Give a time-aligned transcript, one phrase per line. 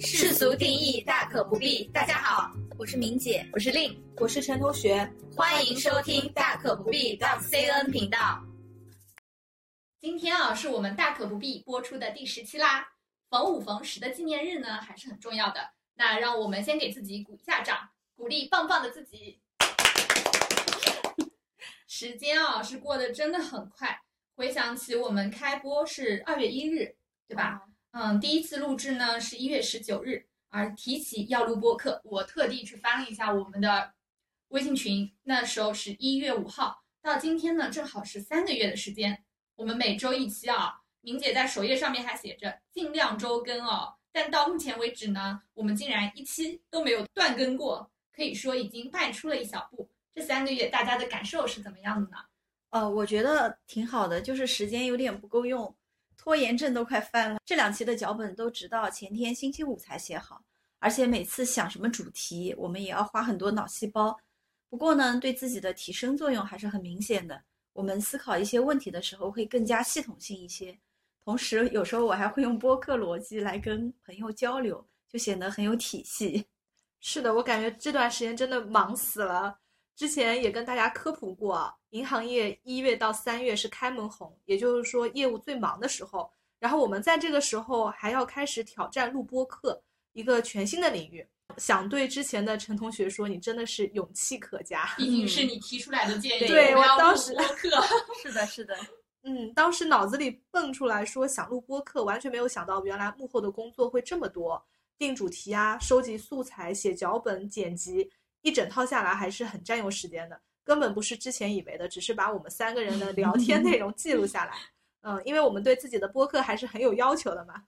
[0.00, 1.84] 世俗定义大可不必。
[1.92, 8.44] 大家好，我是明姐，我是令，我是陈同学，欢迎收听大可不必 .cn 频道。
[10.00, 12.88] 今天啊，是我们大可不必播出的第十期啦。
[13.28, 15.70] 逢五逢十的纪念日呢，还是很重要的。
[15.94, 19.38] 那让我们先给自己鼓一下掌，鼓励棒棒的自己。
[21.86, 24.02] 时间啊，是过得真的很快。
[24.34, 26.96] 回想起我们开播是二月一日，
[27.28, 27.62] 对吧？
[27.92, 30.26] 嗯，第一次录制呢是一月十九日。
[30.52, 33.94] 而提起要录播客，我特地去翻了一下我们的
[34.48, 39.22] 微信群，那时候是一月五号，到今天呢正好是三个月的时间。
[39.54, 49.88] 我们每周一期啊，明姐在首页上面还写着尽量周更哦，但到目前为止呢，我们竟然一期都没有断更过，可以说已经迈出了一小步。
[50.12, 52.16] 这三个月大家的感受是怎么样的呢？
[52.70, 55.72] 呃，我觉得挺好的，就是时间有点不够用，
[56.22, 57.38] 拖延症都快犯了。
[57.46, 60.44] 这两期的脚本都直到前天星期五才写好，
[60.78, 64.14] 而且每次想什么主题，我们也要花很多脑细胞。
[64.68, 67.42] 不过呢，对自己的提升作用还是很明显的。
[67.72, 70.78] 我们思考一些问题的时候会更加系统性一些，
[71.24, 76.44] 同时有时候我还会用播客逻辑来跟朋友交流，就显得很有体系。
[77.00, 79.58] 是的，我感觉这段时间真的忙死了。
[79.96, 86.30] 之前也跟大家科普过，银行业一月到三月是开门红，也就是说业务最忙的时候。
[86.58, 91.26] 然后我们在这个时候还要开始挑战录播课，一个全新的领域。
[91.56, 94.88] 想对之前的陈同学说，你真的是勇气可嘉。
[94.96, 97.68] 毕竟是你提出来的建议，对我当时播客
[98.22, 98.76] 是的，是的，
[99.24, 104.64] 嗯，当时脑子里蹦出来说想录播课，完全没有想到原来幕后的工作会这么多，
[104.96, 108.08] 定主题啊，收集素材、写脚本、剪辑，
[108.42, 110.40] 一整套下来还是很占用时间的，
[110.70, 114.52] 根本不是之前以为的，只是把我们三个人的聊天 内容记录下来。
[115.00, 117.64] 嗯，因为我们对自己的播客还是很有要求的嘛。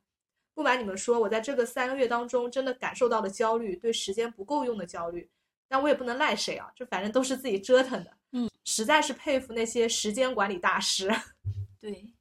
[0.54, 5.28] 不瞒你们说，我在这个三个月当中，真的感受到了焦虑，对时间不够用的焦虑。
[5.66, 8.16] 但我也不能赖谁啊，这反正都是自己折腾的。
[8.30, 11.10] 嗯，实在是佩服那些时间管理大师。
[11.82, 12.14] 对，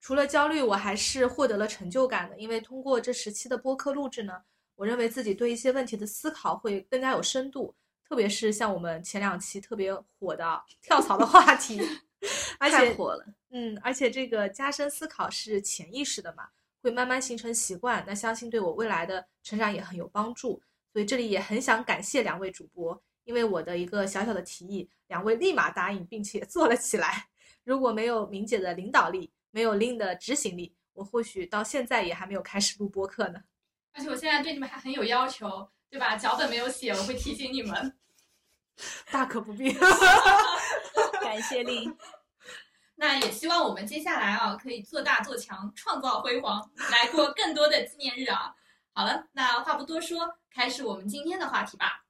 [0.00, 4.42] 除了焦虑，我还是获得了成就感的，因为通过这十期的播客录制呢，
[4.74, 7.72] 我认为自己对一些问题的思考会更加有深度，
[8.08, 11.80] 特别是像我们前两期特别火的跳槽的话题，
[12.60, 13.26] 而且火了。
[13.50, 16.48] 嗯，而且这个加深思考是潜意识的嘛。
[16.82, 20.62] 会慢慢形成习惯，那相信对我未来的成长也很有帮助。
[20.92, 27.26] 所以这里也很想感谢两位主播，因为我的一个小小的提议，两位立马答应并且做了起来。
[27.64, 33.40] 如果没有明姐的领导力，没有令的执行力，我或许到现在也还没有开始录播课呢。
[33.92, 36.16] 而且我现在对你们还很有要求，对吧？
[36.16, 37.96] 脚本没有写，我会提醒你们。
[39.10, 39.72] 大可不必，
[41.22, 41.96] 感谢令。
[42.96, 48.54] 那也希望我们接下来啊，可以做大做强，创造辉煌，来过更多的纪念日啊！
[48.92, 52.04] 好了，那话不多说，开始我们今天的话题吧。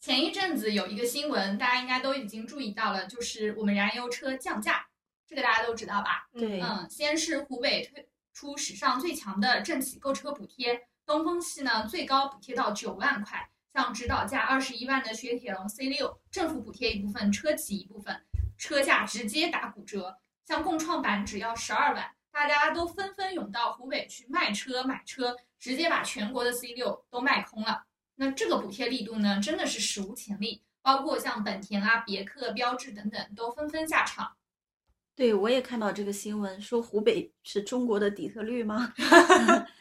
[0.00, 4.88] 前一阵子有一个新闻，大家应该都已经注意到了，就是我们燃油车降价，
[5.26, 6.28] 这个大家都知道吧？
[6.32, 18.20] 对，嗯，先是湖北推出史上最强的政企购车补贴，东风系呢最高补贴到九万块，像指导价二十一万的雪铁龙 C 六，政府补贴一部分，车企一部分。
[18.56, 27.84] 车价直接打骨折，像共创版只要十二万，大家都纷纷涌到湖北去卖车买车，直接把全国的 C 六都卖空了。
[28.16, 34.32] 那这个补贴力度呢，真的是史无前例，包括像本田啊、别克、标致等等都纷纷下场。
[35.16, 38.92] 对，我也看到这个新闻，说湖北是中国的底特律吗？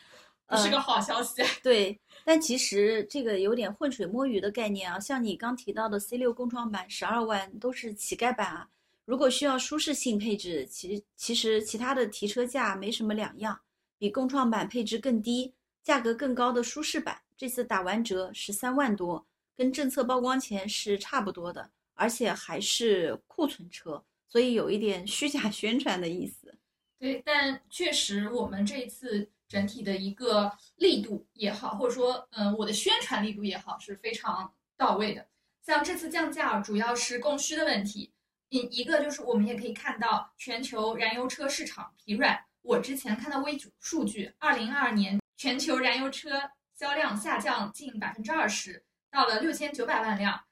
[0.58, 1.42] 是个好消息。
[1.62, 5.00] 对，但其实这个有点浑水摸鱼的概念啊。
[5.00, 8.68] 像你刚提到的 C 六共创版十二万都是乞丐版啊。
[9.06, 13.60] 如果需要舒适性配置，其其实其他的提车价没什么两样，
[13.98, 19.26] 比共创版配置更低、价格更高的舒适版，这次打完折十三万多，
[19.58, 26.56] 跟政策曝光前是差不多的，而且还是库存车，所以有一点虚假宣传的意思。
[27.00, 29.30] 对，但确实我们这一次。
[29.50, 35.28] 整体的一个力度也好，或者说，嗯，我的宣传力度也好，是非常到位的。
[35.62, 38.14] 像这次降价，主要是供需的问题。
[38.50, 42.40] 一一个就是我们也可以看到，全球燃油车市场疲软。
[42.62, 46.30] 我之前看到微数据，二零二二年全球燃油车
[46.76, 50.44] 销量下降近百分之二十，到了六千九百万辆，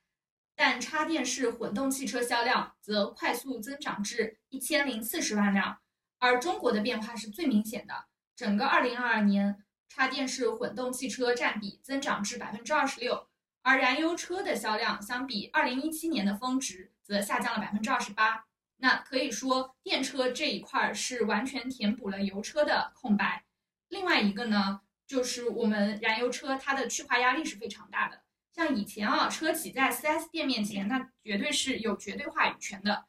[0.56, 5.78] 但插电式混动汽车销量则快速增长至一千零四十万辆。
[6.20, 7.94] 而中国的变化是最明显的。
[8.38, 13.28] 整个二零二二年，插电式混动汽车占比增长至百分之二十六，
[13.64, 18.46] 而燃油车的销量相比二零一七年的峰值则下降了百分之二十八。
[18.78, 23.44] 那可以说，电车这一块是完全填补了油车的空白。
[23.90, 28.22] 另外一个呢，就是我们燃油车它的去化压力是非常大的。
[28.54, 33.06] 像以前啊，车企在 4S 店面前，那绝对是有绝对话语权的。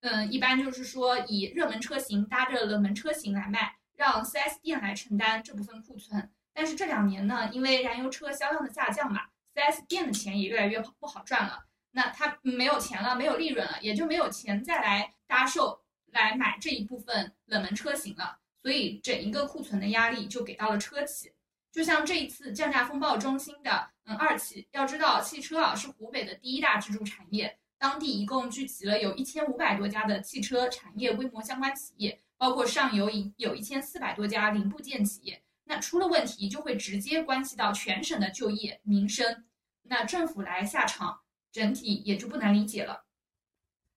[0.00, 6.30] 嗯，一般就是说以热门车型搭着冷门车型来卖，让 4S 店来承担这部分库存。
[6.54, 9.20] 但是这两年呢，因为燃油车销量的下降嘛
[9.54, 11.66] ，4S 店的钱也越来越不好赚了。
[11.90, 18.38] 那他没有钱了，没有利润了，也就没有钱再来搭售来买这一部分冷门车型了。
[18.62, 21.30] 所以整一个库存的压力就给到了车企。
[21.70, 35.42] 就像这一次降价风暴中心的，嗯，二汽，要知道汽车啊是湖北的第一大支柱产业，当地一共聚集了有一千五百多家的汽车产业规模相关企业，包括上游有一千四百多家零部件企业。
[35.64, 39.44] 那出了问题，就会直接关系到全省的就业民生。
[39.82, 41.20] 那政府来下场，
[41.52, 43.04] 整体也就不难理解了。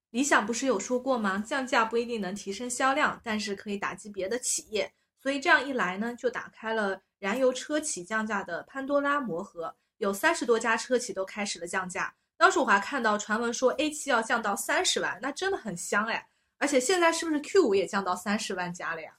[0.09, 1.39] 理想不是有说过吗？
[1.39, 4.93] 降价不一定能提升销量，但是可以打击别的企业。
[5.17, 7.01] 所以这样一来呢，就打开了。
[7.19, 12.13] 燃油车企降价的潘多拉魔盒，有三十多家车企都开始了降价。
[12.35, 16.27] 当时我还看到传闻说 A7 要降到三十万，那真的很香哎！
[16.63, 19.11] 而且现在是不是 Q 五也降到三十万加了呀？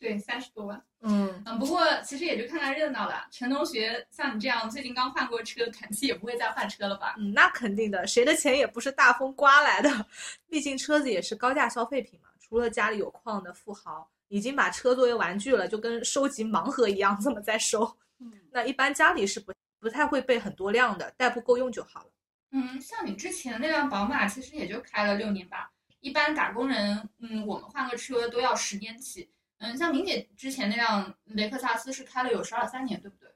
[0.00, 0.84] 对，三十多万。
[1.02, 3.24] 嗯嗯，不过其实也就看看热闹了。
[3.30, 7.14] 陈同学像你这样最近刚换过车，肯定也不会再换车了吧？
[7.18, 10.06] 嗯，那肯定的，谁的钱也不是大风刮来的，
[10.48, 12.28] 毕竟车子也是高价消费品嘛。
[12.40, 14.10] 除了家里有矿的富豪。
[14.30, 17.82] 已经把车作为玩具了，就跟收集盲盒一样，这么在收。
[18.20, 22.10] 嗯，那一般家里是不不太会备很多辆的，代步够用就好了。
[22.50, 25.70] 嗯，像你之前那辆宝马，其实也就开了六年吧。
[26.00, 29.30] 一般打工人，嗯，我们换个车都要十年起。
[29.58, 33.34] 嗯，像明姐之前那辆雷克萨斯是开了有十二三年，对不对？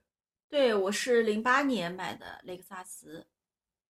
[0.49, 3.27] 对，我是零八年买的雷克萨斯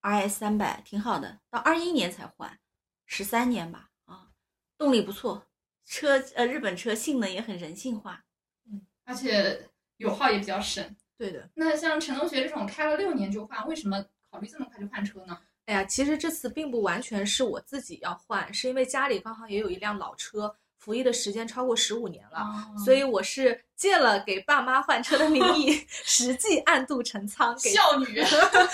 [0.00, 2.58] ，RS 三百，挺好的，到二一年才换，
[3.04, 3.90] 十三年吧。
[4.06, 4.30] 啊，
[4.78, 5.46] 动力不错。
[5.84, 8.24] 车呃，日本车性能也很人性化，
[8.64, 10.96] 嗯，而且油耗也比较省。
[11.18, 11.50] 对的。
[11.54, 15.38] 那像陈同学这种开了六年就换，为什么考虑这么快就换车呢？
[15.72, 22.44] 哎呀，其实这次并不完全是我自己要换，是因为家里刚好也有一辆老车，服役的时间超过十五年了，
[22.84, 28.22] 所以我是借了给爸妈换车的名义， 实际暗度陈仓给，孝女，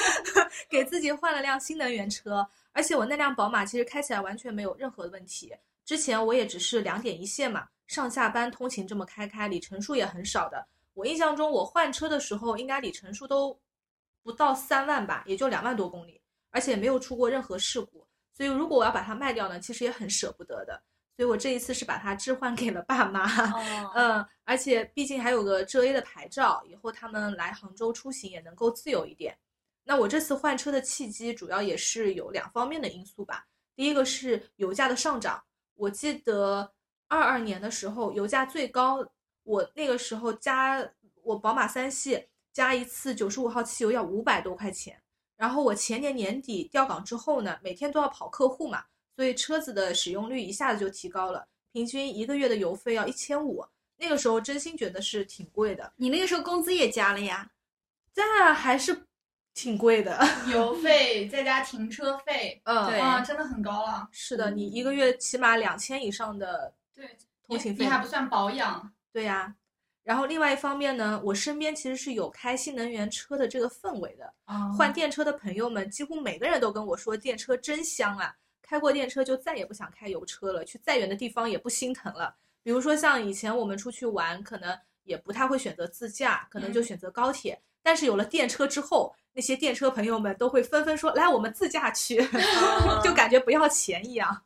[0.69, 2.45] 给自己换了辆新能源车。
[2.73, 5.55] 而且我那辆宝马其实开起来完全没有任何的问题。
[5.85, 10.67] 之前我也只是两点一线嘛，上下班通勤这么开开，里程数也很少的。
[10.95, 13.57] 我印象中我换车的时候，应该里程数都
[14.25, 16.18] 不到三万吧，也就两万多公里，
[16.51, 18.07] 而且没有出过任何事故。
[18.33, 20.83] 所以如果我要把它卖掉呢，其实也很舍不得的。
[21.17, 23.27] 所以我这一次是把它置换给了爸妈。
[23.95, 29.37] 嗯，而且毕竟还有个浙 A 的牌照，以后他们来杭州出行也能够自由一点。
[29.83, 33.45] 那我这次换车的契机主要也是有两方面的因素吧。
[33.75, 35.43] 第一个是油价的上涨。
[35.75, 36.73] 我记得
[37.09, 39.05] 二二年的时候，油价最高，
[39.43, 40.89] 我那个时候加
[41.23, 45.03] 我宝马三系加一次九十五号汽油要五百多块钱。
[45.39, 48.85] 然后我前年年底调岗之后呢，每天都要跑客户嘛，
[49.17, 53.65] 所以车子的使用率一下子就提高了，平均一个月的油费要一千五。
[53.97, 55.91] 那个时候真心觉得是挺贵的。
[55.97, 57.51] 你那个时候工资也加了呀？
[58.13, 59.05] 但还是。
[59.55, 60.17] 挺贵的，
[60.53, 64.09] 油费再加停车费，嗯，对，真的很高了。
[64.13, 68.93] 是的，你一个月起码两千以上的对通勤费，你还不算保养。
[69.13, 69.53] 对呀，
[70.09, 74.33] 然后另外一方面呢，我身边其实是有开新能源车的这个氛围的，
[74.75, 82.35] 换电车的朋友们几乎每个人都跟我说电车真香啊，开过电车就再也不想开油车了，去再远的地方也不心疼了。
[82.63, 84.75] 比如说像以前我们出去玩，可能
[85.05, 89.15] 也不太会选择自驾，可能就选择高铁，但是有了电车之后。
[89.35, 92.17] 那些电车朋友们都会纷纷说：“来，我们自驾去，
[93.05, 94.43] 就感觉不要钱一样。”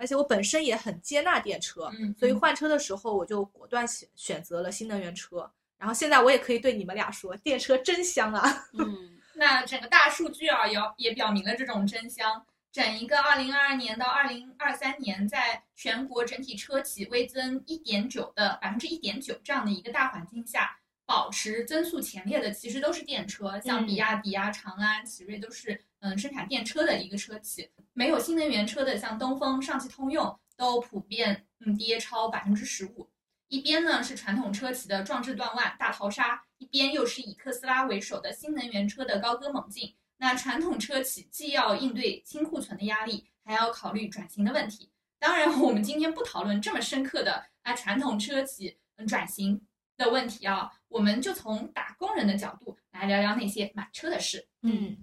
[0.00, 5.48] 而且我本身也很接纳电车，所以换车的时候我就果断选选择了新能源车。
[5.76, 8.66] 然后现在我也可以对你们俩说，电车真香啊！
[8.72, 12.44] 嗯， 那整个大数据啊，也也表明了这种真香。
[12.72, 20.79] 整一个二零二二年到二零二三年，在全国整体车企微增一点九的百分之一点九这样的一个大环境下。
[21.10, 27.68] 保持增速前列的其实都是电车，像比亚迪啊、长安、奇瑞都是嗯生产电车的一个车企。
[27.94, 33.10] 没有新能源车的，像东风、上汽通用都普遍嗯跌超百分之十五。
[33.48, 39.96] 一边呢是传统车企的壮志断腕、大逃杀，一边又是以特斯拉为首的新能源车的高歌猛进。
[40.18, 44.88] 那传统车企既要应对清库存的压力，还要考虑转型的问题。
[45.18, 49.60] 当然，我们今天不讨论这么深刻的啊传统车企嗯转型。
[50.00, 54.48] 的问题啊，我们就从打工人的角度来聊聊那些买车的事。
[54.62, 54.96] 嗯，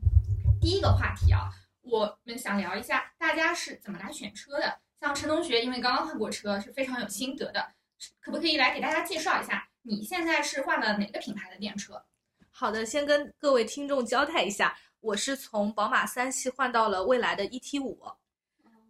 [0.59, 1.51] 第一个话题啊，
[1.81, 4.79] 我们想聊一下大家是怎么来选车的。
[4.99, 7.73] 像陈同学，因为刚刚换过车，是非常有心得的，
[8.19, 12.03] 可不可以来给大家介绍一下你现在是换了哪个品牌的电车？
[12.49, 18.01] 好的，先跟各位听众交代一下，我是从宝马三系换到了蔚来的 ET 五。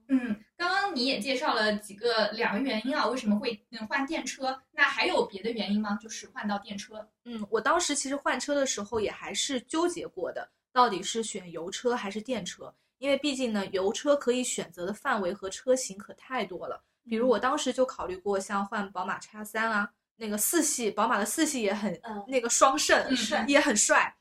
[0.10, 4.58] 嗯，刚刚你也介绍了几个两个原因啊，为什么会嗯换电车？
[4.72, 5.98] 那还有别的原因吗？
[6.02, 7.08] 就是换到电车。
[7.26, 12.74] 嗯，我当时其实换车的时候也还是纠结过的，到底是选油车还是电车？
[13.00, 16.82] 因为毕竟呢，油车可以选择的范围和车型可太多了。
[17.04, 24.14] 比如我当时就考虑过像换宝马叉三啊，那个四系，宝马的四系也很、嗯那个双肾，嗯帅也很帅。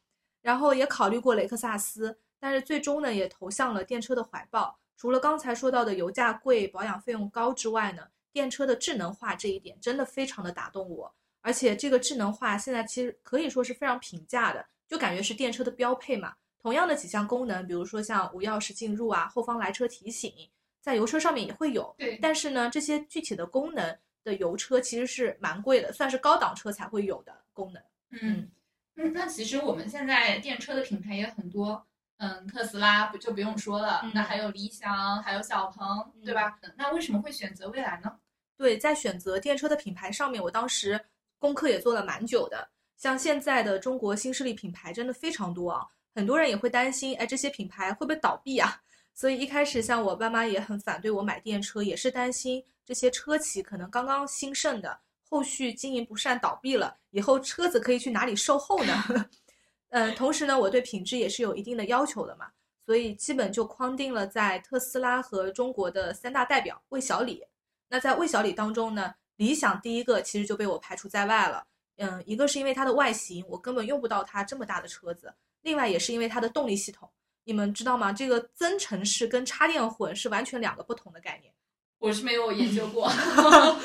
[0.42, 4.78] 然后也考虑过雷克萨斯，但是最终呢也投向了电车的怀抱。
[4.96, 11.14] 除了刚才说到的油价贵、保养费用高之外呢，电车的智能化这一点真的非常的打动我。
[11.42, 16.34] 而且这个智能化现在其实可以说是非常平价的，就感觉是电车的标配嘛。
[16.58, 20.32] 同样的几项功能，比如说像无钥匙进入啊、后方来车提醒，
[20.80, 21.94] 在油车上面也会有。
[21.96, 27.80] 对，但是呢，这些具体的功能的油车其实是蛮贵的，算是高档车才会有的功能。
[28.10, 28.50] 嗯
[28.96, 31.86] 嗯，那其实我们现在电车的品牌也很多，
[32.18, 36.58] 嗯，特斯拉不就不用说了，嗯那还有理想，还有小鹏，对吧？
[36.76, 38.10] 那为什么会选择蔚来呢？
[38.56, 40.98] 对，在选择电车的品牌上面，我当时
[41.38, 42.68] 功课也做了蛮久的。
[42.96, 48.80] 像现在的中国新势力品牌真的非常多啊，很多人也会担心，哎，这些品牌会不会倒闭啊？
[49.12, 58.94] 所以一开始像我爸妈也很反对我买电车，也是担心这些车企可能刚刚兴盛的，后续经营不善倒闭了，以后车子可以去哪里售后呢？
[59.90, 62.46] 嗯，同时呢，我对品质也是有一定的要求的嘛，
[62.84, 67.42] 所以基本就框定了在特斯拉和中国的三大代表魏小李。
[67.88, 71.64] 那在魏小李当中呢，理想第一个其实就被我排除在外了。
[71.98, 75.28] 嗯，一个是因为它的外形，我根本用不到它这么大的车子；
[75.62, 77.08] 另外也是因为它的动力系统。
[77.44, 78.12] 你们知道吗？
[78.12, 81.54] 这个增程式跟插电混是完全两个不同的概念。
[81.98, 83.10] 我是没有研究过。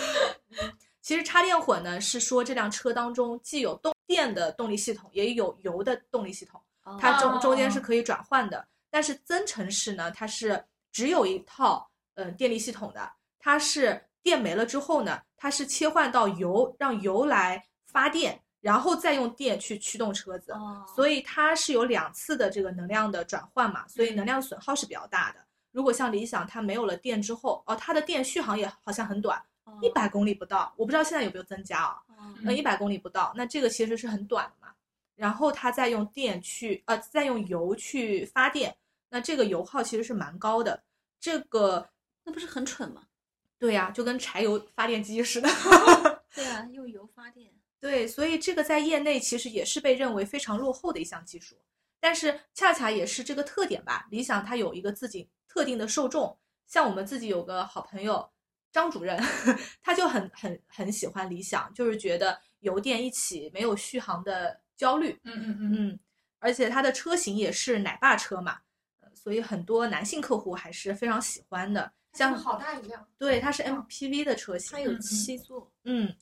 [1.01, 6.62] 其实插电混呢是说这辆车当中既有动电的动力系统，也有油的动力系统，
[7.00, 8.68] 它中中间是可以转换的。
[8.89, 20.51] 但是增程式呢，它是只有一套嗯、呃电力系统的，它是电没了之后呢，它是切换到油，让油来发电，然后再用电去驱动车子。
[20.51, 25.39] 哦，所以它是有两次的这个能量的转换嘛，所以能量损耗是比较大的。
[25.72, 29.41] 如果像理想，它没有了电之后，哦，它的电续航也好像很短，
[29.82, 32.01] 一百公里不到，我不知道现在有没有增加啊？
[32.08, 34.74] 哦呃，一百公里不到，那这个其实是很短的嘛。
[35.15, 38.75] 然后它再用电去，呃，再用油去发电，
[39.10, 40.84] 那这个油耗其实是蛮高的。
[41.20, 41.88] 这个
[42.24, 43.03] 那不是很蠢吗？
[43.60, 45.48] 对呀、就跟柴油发电机似的。
[46.34, 47.51] 对啊， 用油发电。
[47.80, 51.56] 对，所以这个在业内其实也是被认为非常落后的一项技术，
[52.00, 54.08] 但是恰恰也是这个特点吧。
[54.10, 58.27] 理想它有一个自己特定的受众，像我们自己有个好朋友
[58.72, 59.22] 张主任，
[59.84, 66.00] 他就很很很喜欢理想，就是觉得油电一起没有续航的焦虑，嗯嗯嗯，嗯，
[66.40, 68.60] 而且它的车型也是奶爸车嘛，
[69.01, 71.92] 呃所以很多男性客户还是非常喜欢的。
[72.13, 73.08] 像好大一辆。
[73.18, 76.13] 对，它是 MPV 的车型，它有七座，嗯，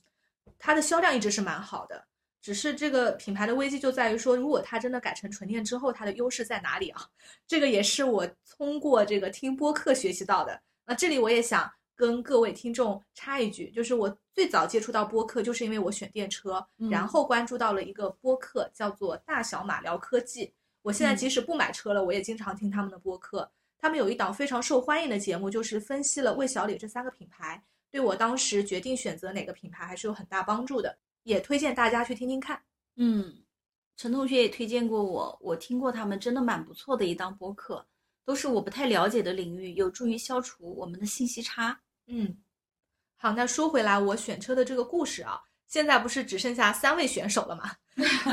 [0.58, 2.04] 它的销量一直是蛮好的，
[2.40, 7.02] 只是这个品牌的危机就在于说，如果它真的改成纯电之后，它的优势在哪里啊？
[7.46, 8.24] 这个也是我
[8.56, 10.62] 通过这个听播客学习到的。
[10.84, 11.68] 那这里我也想
[12.00, 20.50] 跟各位听众插一句，就是我最早接触到播客，就是因为我选电车，然嗯后关注到了一个播客，叫做大小马聊科技。
[20.80, 23.52] 我现在嗯即使不买车了，我也经常听他们的播客。
[23.76, 32.58] 他们有一档非常受欢迎的节目，就是分析了魏小李这三个品牌，对我当时决定选择哪个品牌还是有很大帮助的，也推荐大家去听听看。
[32.96, 33.42] 嗯，
[33.98, 37.86] 陈同学也推荐过我，我听过他们真的蛮不错的一档播客，
[38.24, 41.78] 都是我不太了解的领域，有助于消除我们的信息差。
[42.10, 42.36] 嗯，
[43.16, 47.70] 好，那说回来，我选车的这个故事啊，现在不是只剩下三位选手了吗？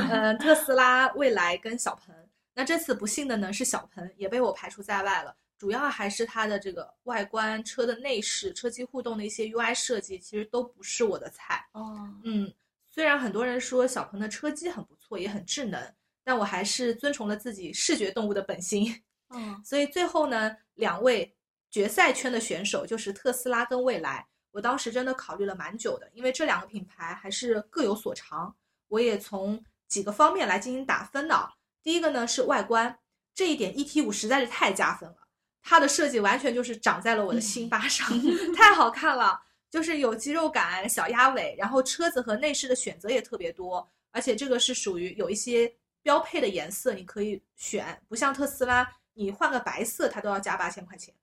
[0.10, 2.14] 嗯， 特斯拉、蔚来跟小鹏。
[2.54, 11.64] 那这次不幸的呢是小鹏也被我排除在外了，主要还是它的这个外观、车的内饰、车机互动的一些 UI 设计，其实都不是我的菜。
[11.74, 12.52] 哦，嗯，
[12.90, 15.80] 虽然很多人说小鹏的车机很不错，也很智能，
[16.24, 19.04] 但我还是遵从了自己视觉动物的本心。
[19.28, 21.37] 哦，所以最后呢，两位
[21.70, 24.28] 决赛圈的选手就是特斯拉跟蔚来。
[24.52, 28.56] 我当时真的考虑了蛮久的，因为这两个品牌还是各有所长。
[28.88, 31.54] 我也从几个方面来进行打分的啊。
[31.84, 32.98] 第一个呢是外观，
[33.36, 35.18] 这一点 ET 五实在是太加分了，
[35.62, 38.08] 它的设计完全就是长在了我的心巴上，
[38.56, 45.72] 太好看了，就是有肌肉感、小鸭尾，然后车子和内饰的选择也特别多，而且这个是属于有一些
[46.02, 51.14] 标配的颜色你可以选，不像特斯拉，你换个白色它都要加八千块钱。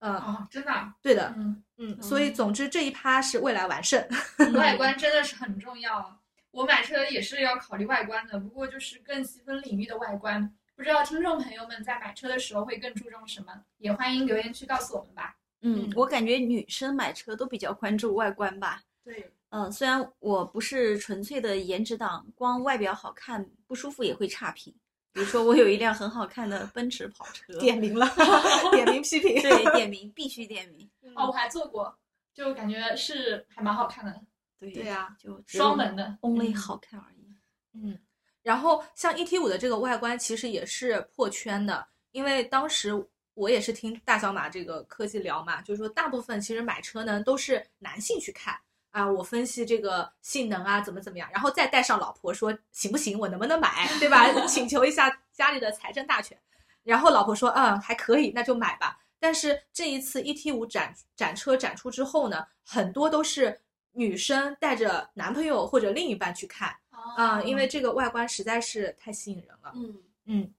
[0.00, 4.06] 嗯，哦，真的啊，对的，嗯，嗯，所以总之这一趴是未来完胜。
[4.54, 6.18] 外观 真的是很重要啊。
[6.50, 10.50] 我买车也是要考虑外观的，不过就是更细分领域的外观。
[10.74, 13.52] 不知道听众朋友们在买车的时候会更注重什么？
[13.78, 15.36] 也欢迎留言区告诉我们吧。
[15.62, 18.82] 嗯，我感觉女生买车都比较关注外观吧。
[19.02, 24.74] 对，嗯，虽然我不是纯粹的颜值党，光外表好看不舒服也会差评。
[25.16, 28.06] 比如说，我有一辆很好看的奔驰跑车， 点名了，
[28.70, 29.40] 点名批评。
[29.40, 30.86] 对，点名必须点名。
[31.14, 31.96] 哦，我还坐过，
[32.34, 34.20] 就感觉是还蛮好看的。
[34.58, 37.34] 对对呀，就双门的，only 好看而已。
[37.72, 37.98] 嗯，
[38.42, 42.92] 然后像 ET 五的这个外观其实也是破圈的，因为当时
[43.32, 48.54] 我也是听大小马这个科技聊嘛，就是说大部分其实买车呢都是男性去看。
[48.96, 54.26] 啊，我分析这个性能啊，怎么怎么样，然后再带上老婆说行不行，我能不能买，对吧？
[54.48, 56.38] 请求一下家里的财政大权，
[56.82, 58.98] 然后老婆说嗯还可以，那就买吧。
[59.18, 63.60] 但是这一次 ET 五展展车展出之后呢，很多都是
[63.92, 66.74] 女生带着男朋友或者另一半去看
[67.18, 69.72] 啊，因为这个外观实在是太吸引人了。
[69.74, 70.54] 嗯嗯。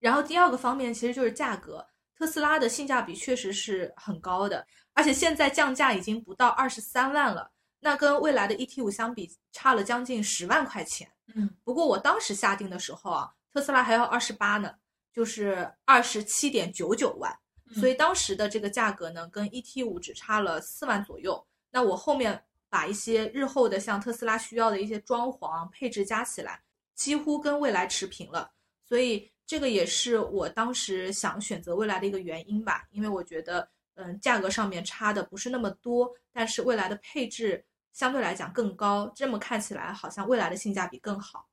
[0.00, 1.86] 然后第二个方面其实就是价格，
[2.18, 4.66] 特斯拉的性价比确实是很高的。
[4.94, 11.10] 而且现在降价已经不到二十三万了，那跟未来的 ET 五相比，差了将近十万块钱。
[11.34, 14.72] 嗯，不过我当时下定的时候啊，特斯拉还要二十八呢，
[15.12, 17.38] 就是二十七点九九万。
[17.74, 21.44] 所以当时的这个价格呢，跟 ET 五只差了四万左右。
[21.70, 26.62] 那我后面把一些日后的像特斯拉需要的一些装潢配置加起来，
[26.94, 28.50] 几乎跟未来持平了。
[28.84, 33.68] 所以这个也是我当时想选择未来的一个原因吧，因为我觉得。
[33.98, 41.48] 嗯，价格上面差的不是那么多，但是未来的配置相对来讲更高，这么看起来好像未来的性价比更好。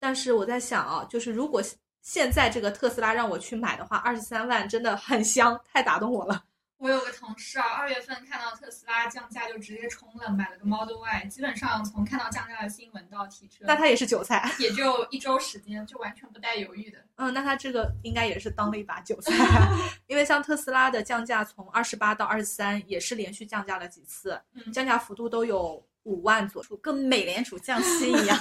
[0.00, 1.62] 但是我在想啊，就是如果
[2.02, 6.44] 现在这个特斯拉让我去买的话，二十三万真的很香，太打动我了。
[6.84, 11.24] 我有个同事啊，二月份看到特斯拉降价就直接冲了，买了个 Model Y。
[11.30, 16.98] 基本上从看到降价的新闻到提车，那他也是韭菜，也就一周时间，就完全不带犹豫的。
[17.16, 19.32] 嗯，那他这个应该也是当了一把韭菜，
[20.06, 24.38] 因为像特斯拉的降价从二十八到二十三，也是连续降价了几次，
[24.70, 28.38] 降价幅度都有五万左右，跟美联储降息一样。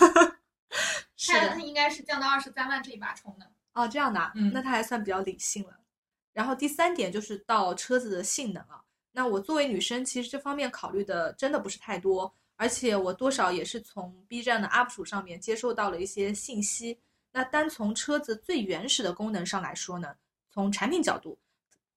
[1.15, 3.49] 是的，他应该是降到二十三万这一把冲的。
[3.71, 5.79] 哦，这样的，嗯，那他还算比较理性了。
[6.33, 16.99] 然后第三点就是到车子的性能啊，那我作为女生，其实这方面考虑的真的不是太多，而且我多少也是从 B 站的 UP 主上面接受到了一些信息。
[17.31, 20.15] 那单从车子最原始的功能上来说呢，
[20.49, 21.37] 从产品角度，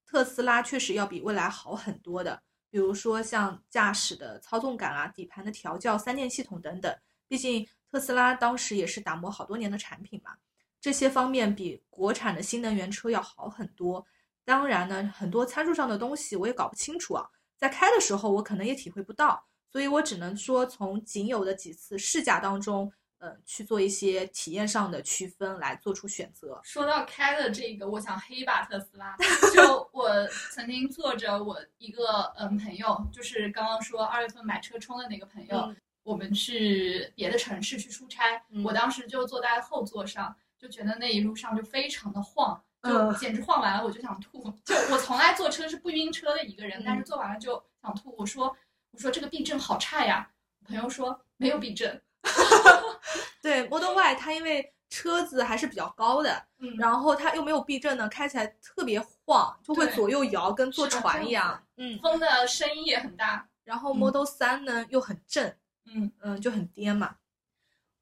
[0.07, 6.94] 特斯拉确实要比蔚来好很多的，比如说像驾驶的操纵感啊、底盘的调教、三电系统等等。
[7.27, 10.33] 毕竟特斯拉当时也是打磨好多年的产品嘛，
[10.81, 14.07] 这些方面比国产的新能源车要好很多。
[14.46, 17.28] 当然呢，很多参数上的东西我也搞不清楚啊，
[17.59, 26.61] 在开的时候我可能也体会不到，所以我只能说从仅有的几次试驾当中，呃，去做一些体验上的区分，来做出选择。
[26.62, 29.16] 说到开的这个，我想黑一把特斯拉。
[29.52, 30.09] 就 我
[30.52, 42.62] 曾经坐着我一个嗯朋友，就是刚刚说二月份买车充的那个朋友，我们去别的城市去出差，我当时就坐在后座上，就觉得那一路上就非常的晃。
[42.82, 44.52] 就简直晃完了，我就想吐。
[44.64, 48.14] 就我从来坐车是不晕车的一个人，但是坐完了就想吐。
[48.16, 48.56] 我说
[48.90, 50.30] 我说这个避震好差呀。
[50.64, 52.02] 朋友说没有避震。
[53.40, 61.62] 对，Model Y 它因为车子还是比较高的，嗯，然后它又没有避震呢，开起来特别晃，就会左右摇，跟坐船一样。
[61.76, 63.48] 嗯，风的声音也很大。
[63.62, 67.16] 然后 Model 3呢又很震，嗯嗯，就很颠嘛。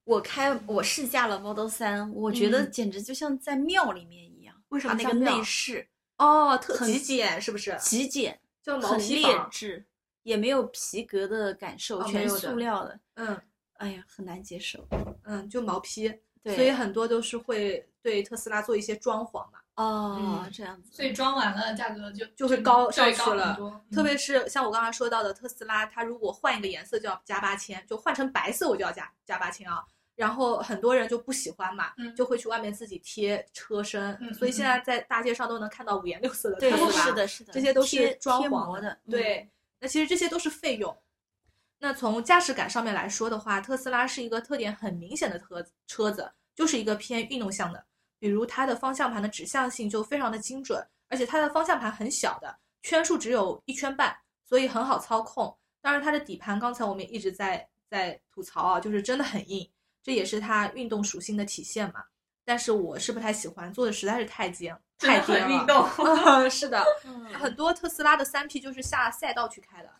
[0.04, 4.33] 我开我试驾了 Model 3，我觉得简直就像在庙里面一样。
[4.74, 5.86] 为什么那个内饰
[6.18, 7.76] 哦，特极简是不是？
[7.78, 9.86] 极简，就很劣质，
[10.24, 12.98] 也没有皮革的感受，全塑料的。
[13.14, 13.40] 嗯，
[13.74, 14.84] 哎呀，很难接受。
[15.22, 19.60] 嗯，就毛坯，对，所以很多都是会对特斯拉做一些装潢嘛。
[19.76, 23.56] 哦，这样子，所以装完了价格就就会高上去了。
[23.92, 29.84] 特别嗯是像我刚刚说到的特斯拉，它如果换一个颜色就要加八千，就换成白色我就要加加八千啊。
[30.16, 38.98] 然后很多人就不喜欢嘛，嗯就会去外面自己贴车身，嗯所以现在在大街上都能看到五颜六色的特对，斯拉，是的，是的，这些都是贴装潢膜的。
[39.10, 39.48] 对，
[39.80, 40.96] 那其实这些都是费用。
[41.78, 47.84] 那从驾驶感上面来说的话，特斯拉是一个特点很明显的车车子，就是一个偏运动向的。
[48.18, 55.54] 比如它的方向盘的指向性就非常的精准，而且它的方向盘很小的，圈数只有一圈半，所以很好操控。
[55.82, 59.68] 当然它的底盘，刚才我们也一直在在吐槽啊，就是真的很硬，
[60.04, 62.04] 这也是它运动属性的体现嘛。
[62.44, 65.48] 但是我是不太喜欢，做的实在是太尖，太尖了。
[65.48, 65.88] 运动，
[66.50, 69.90] 是的， 嗯很多特斯拉的三 P 就是下赛道去开的。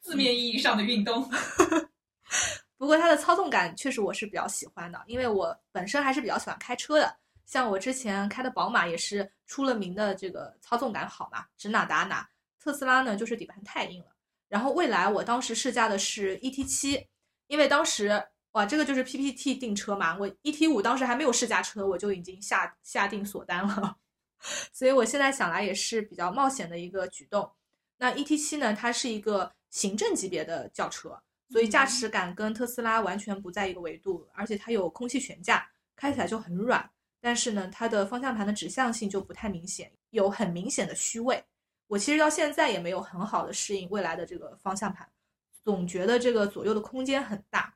[0.00, 1.26] 字面意义上的运动。
[2.76, 7.16] 不过它的操纵感确实我是比较喜欢的，因为我本身还是比较喜欢开车的。
[7.46, 12.28] 像我之前开的宝马也是出了名的这个操纵感好嘛，指哪打哪。
[12.58, 14.06] 特斯拉呢就是底盘太硬了。
[14.48, 17.06] 然后蔚来我当时试驾的是 ET 七，
[17.46, 18.22] 因为当时
[18.54, 23.96] 哇这个就是 PPT 订车嘛，我 ET 五当时还没有试驾车，我就已经下下定锁单了。
[24.72, 27.50] 所以我现在想来也是比较冒险的一个举动。
[27.96, 36.88] 那 ET 七呢，它是一个行政级别的轿车，所以驾驶感跟特斯拉完全不在一个维度，而且它有空气悬架，开起来就很软。
[37.20, 41.42] 但是呢，它的方向盘的指向性就不太明显，有很明显的虚位。
[41.88, 45.08] 我其实到现在也没有很好的适应未来的这个方向盘，
[45.64, 47.74] 总觉得这个左右的空间很大。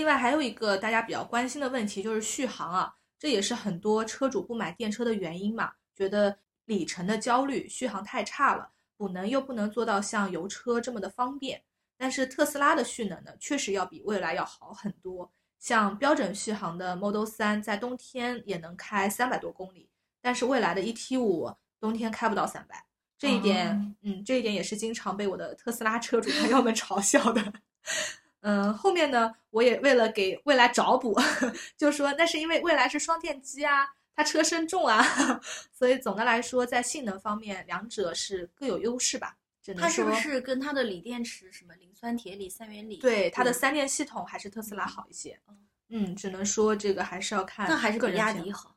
[0.00, 11.62] 另外还有一个大家比较关心的问题就是续航啊，这也是很多车主不买电车的原因嘛，觉得里程的焦虑，续航太差了，补能又不能做到像油车这么的方便。
[11.98, 15.30] 但是特斯拉的续能呢，确实要比蔚来要好很多。
[15.58, 19.90] 像标准续航的 Model 3在冬天也能开三百多公里，
[20.22, 22.82] 但是蔚来的 ET5 冬天开不到三百，
[23.18, 27.52] 这一点，嗯，这一点也是经常被我的特斯拉车主朋友们嘲笑的。
[28.40, 31.14] 嗯，后面呢，我也为了给未来找补，
[31.76, 35.02] 就说那是因为未来是双电机啊，它车身重啊，
[35.72, 39.36] 所以总的来说在性能方面两者是各有优势吧。
[39.76, 42.96] 它是不是跟它的锂电池什么磷酸铁锂、三元锂？
[42.96, 45.38] 对，它的三电系统还是特斯拉好一些。
[45.90, 47.68] 嗯，只能说这个还是要看。
[47.68, 48.74] 那还是比亚迪好。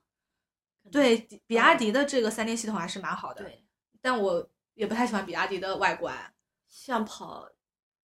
[0.92, 3.44] 对，比亚迪的这个三电系统还是蛮好的。
[3.44, 3.64] 对，
[4.02, 6.32] 但我也不太喜欢比亚迪的外观，
[6.68, 7.50] 像跑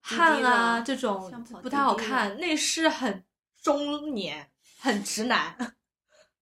[0.02, 1.32] 汉啊这种
[1.62, 3.24] 不太好看，内饰很
[3.62, 5.56] 中年，很直男。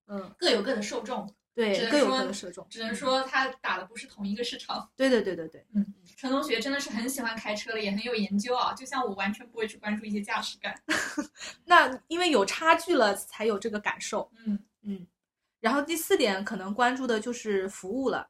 [0.08, 1.34] 嗯， 各有各的受众。
[1.54, 4.88] 对，各有各的受众，只能说他打的不是同一个市场。
[4.96, 5.84] 对对对对对，嗯，
[6.16, 8.76] 陈同学真的是很喜欢开车了，也很有研究啊。
[8.76, 10.80] 就像我完全不会去关注一些驾驶感，
[11.66, 14.32] 那因为有差距了才有这个感受。
[14.46, 15.08] 嗯嗯，
[15.60, 18.30] 然后第四点可能关注的就是服务了。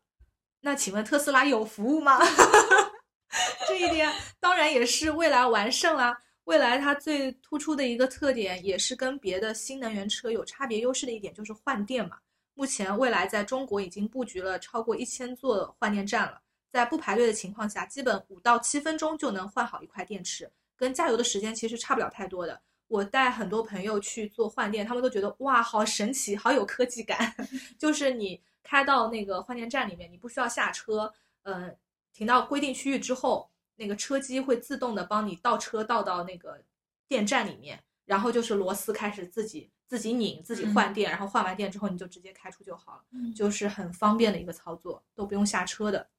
[0.62, 2.18] 那请问特斯拉有服务吗？
[3.68, 6.18] 这一点当然也是未来完胜啦。
[6.46, 12.18] 未来它最突出的一个特点，也是跟别的新能源车有差别优势的一点，就是换电嘛。
[12.54, 22.60] 目前，蔚来在中国已经布局了超过一千座换电站了，在不排队的情况下，基本五到七分钟就能换好一块电池，跟加油的时间其实差不了太多的。
[22.88, 27.36] 我带很多朋友去做换电，他们都觉得哇，好神奇，好有科技感。
[27.78, 31.14] 就是你开到那个换电站里面，你不需要下车，
[31.44, 31.76] 嗯，
[32.18, 36.64] 停到规定区域之后，那个车机会自动的帮你倒车倒到那个
[37.08, 39.70] 电站里面，然后就是螺丝开始自己。
[39.88, 43.04] 自己拧，自己换电，然后换完电之后你就直接开出就好了，
[43.34, 46.10] 就是很方便的一个操作，都不用下车的。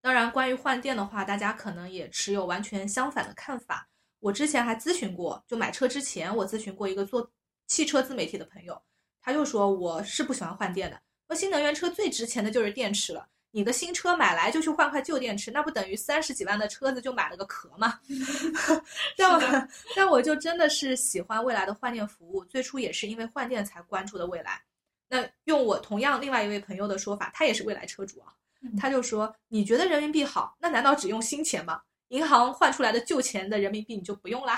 [0.00, 3.88] 当然，关于换电的话，大家可能也持有完全相反的看法。
[4.18, 7.30] 我之前还咨询过，就买车之前我咨询过一个做
[7.68, 8.82] 汽车自媒体的朋友，
[9.22, 13.28] 他就说我是不喜欢换电的，说新能源车最值钱的就是电池了。
[13.52, 18.00] 你的新车买来就去换块旧电池，那不等于三十几万的车子就买了个壳吗？
[19.16, 24.62] 但我但我就真的是喜欢未来的换电服务，最初也是因为换电才关注的未来。
[25.08, 28.32] 那用我同样另外一位朋友的说法，他也是未来车主啊，
[28.78, 31.82] 他就说：“你觉得人民币好，那难道只用新钱吗？
[32.08, 34.56] 银行换出来的旧钱的人民币你就不用啦？”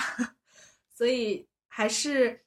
[0.94, 2.44] 所以还是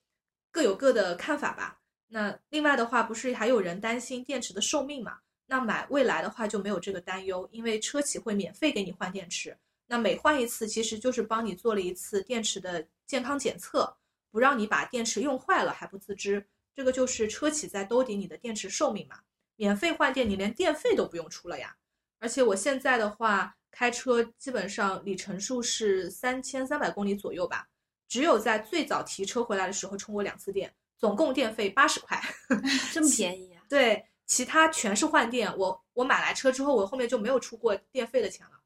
[0.51, 1.79] 各有各的看法吧。
[2.09, 5.17] 那另外的话，不是还有人担心电池的寿命嘛？
[5.47, 9.55] 那买蔚来的话就没有这个担忧，因为车企会免费给你换电池。
[9.87, 13.95] 那每换一次，其实就是帮你做了一次电池的健康检测，
[14.31, 16.43] 不让你把电池用坏了还不自知。
[16.73, 19.19] 这个就是车企在兜底你的电池寿命嘛。
[19.55, 21.77] 免费换电，你连电费都不用出了呀。
[22.17, 27.67] 而且我现在的话，开车基本上里程数是三千三百公里左右吧，
[28.07, 32.19] 只有在最早提车回来的时候充过两次电，总共电费八十块，
[32.91, 33.61] 这么便宜啊？
[33.69, 34.03] 对。
[34.25, 38.59] 其他全是换电，我我买来车之后，我后面就没有出过电费的钱了，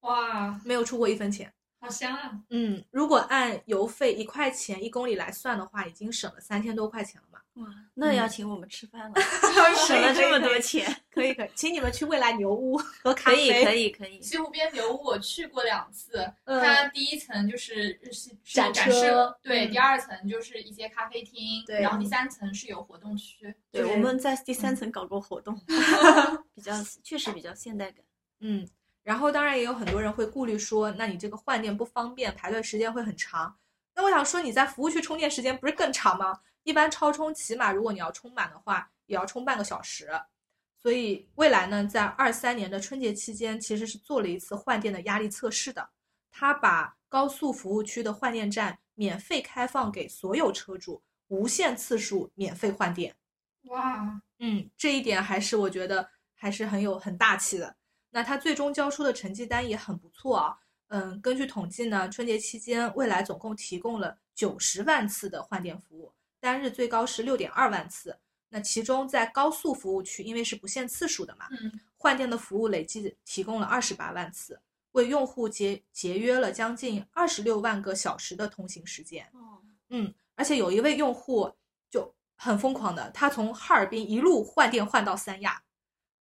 [0.00, 2.40] 哇，没有出过一分钱，好香啊！
[2.50, 7.40] 嗯，如果按油费一块钱一公里来算的话，已经省了三千多块钱了嘛。
[7.54, 9.14] 哇，那要请我们吃饭了，
[9.86, 14.20] 省了这么多钱，可以可以，请你们去未来牛屋 喝咖啡，可以可以可以。
[14.20, 25.56] 西湖边牛屋我去过两次，它第一层就是日系展展车，对，第二层就是一些咖啡厅，对，然后第三层是有活动区，对，我们在第三层搞过活动，
[26.54, 26.72] 比较
[27.04, 28.04] 确实比较现代感，
[28.40, 28.68] 嗯，
[29.04, 33.56] 然后当然也有很多人会顾虑说，那你这个换电不方便，排队时间会很长。
[33.94, 36.40] 那我想说，你在服务区充电时间不是更长吗？
[36.64, 40.10] 一般超充起码如果你要充满的话，也要充半个小时。
[40.76, 45.88] 所以未来呢，在二三年的春节期间，其实是做了一次换电的压力测试的。
[46.30, 53.14] 他把高速服务区的换电站免费开放给所有车主，无限次数免费换电。
[53.64, 57.76] 哇，嗯，这一点还是我觉得还是很有很大气的。
[58.10, 60.58] 那他最终交出的成绩单也很不错啊。
[60.88, 66.12] 嗯，根据统计呢，春节期间蔚来总共提供了九十万次的换电服务，
[66.44, 68.18] 单日最高是六点二万次。
[68.50, 74.60] 那其中在高速服务区，因为是不限次数的嘛，嗯，换电的服务累计提供了二十八万次，
[74.92, 79.26] 为用户节节约了将近二十六万个小时的通行时间。
[79.32, 81.50] 哦，嗯，而且有一位用户
[81.90, 85.62] 就很疯狂的，他从哈尔滨一路换电换到三亚，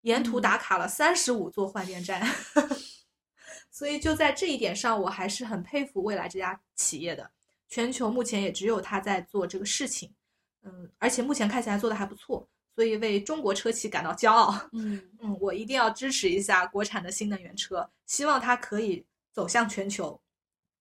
[0.03, 2.25] 沿途打卡了三十五座换电站。
[3.69, 7.29] 所以就在这一点上，我还是很佩服未来这家企业的。
[7.73, 10.13] 全球目前也只有他在做这个事情，
[10.61, 14.53] 嗯，而且目前看起来做的还不错，所以为中国车企感到骄傲。
[14.73, 20.21] 嗯 嗯，我一定要支持一下国产的新能源车，希望它可以走向全球。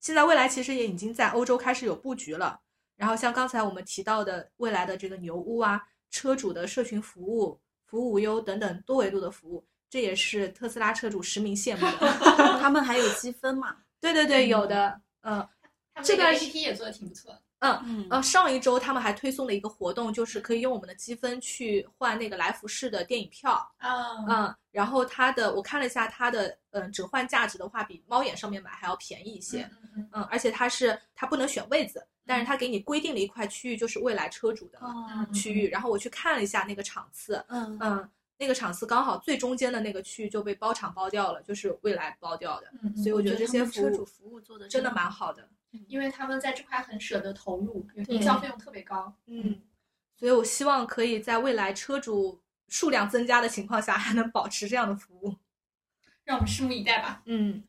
[0.01, 2.61] 现在蔚来其实也已经在欧洲开始有布局了。
[2.95, 12.13] 然后像刚才我们提到的蔚来的这个牛屋啊，车主的社群服务、服务无忧等等多维度的服务，这也是特斯拉车主实名羡慕的。
[12.61, 13.79] 他们还有积分嘛？
[13.99, 15.49] 对对对，有的，嗯
[16.03, 17.43] 这个 APP 也做的挺不错的。
[17.61, 17.83] 嗯。
[17.85, 23.53] 嗯呃，上一周他们还推送了一个活动，就是可以用我们的积分去换那个来福士的电影票。
[23.79, 29.63] 啊，嗯，然后它的我看了一下它的嗯折换价值的话，比猫眼上面买还要便宜一些。
[29.63, 35.69] 嗯嗯嗯，而且它是它不能选位子，但是它给你规定了一块区域，就是未来车主的哦区域。
[35.69, 42.73] 然后我去看了一下那个场次，嗯嗯，那个场次刚好最中间的那个区域就被包场包掉了，就是未来包掉的。
[42.83, 45.49] 嗯，所以我觉得这些服务主服务做的真的蛮好的。
[45.89, 49.15] 因为他们在这块很舍得投入，营销费用特别高。
[49.27, 49.61] 嗯，
[50.17, 55.37] 所以我希望可以在未来车主数量增加的情况下，还能保持这样的服务。
[56.25, 57.23] 让我们拭目以待吧。
[57.27, 57.65] 嗯，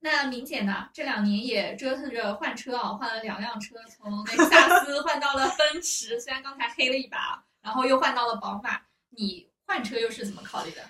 [0.00, 0.88] 那明姐呢？
[0.92, 8.80] 这两年也折腾着换车啊，换了两辆车，从雷克萨斯换到了奔驰， 虽然刚才黑了一把，然后又换到了宝马。
[9.10, 10.82] 你换车又是怎么考虑的？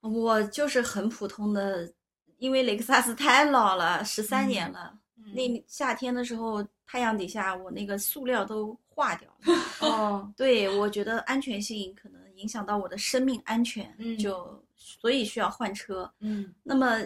[0.00, 1.92] 我就是很普通的，
[2.38, 4.98] 因为雷克萨斯太老了，十三年了。
[5.32, 9.54] 那夏天的时候，太阳底下我那个塑料都化掉了。
[9.80, 16.12] 哦，对，我觉得安全性可能影响到我的生命安全，嗯就所以需要换车。
[16.20, 17.00] 嗯那么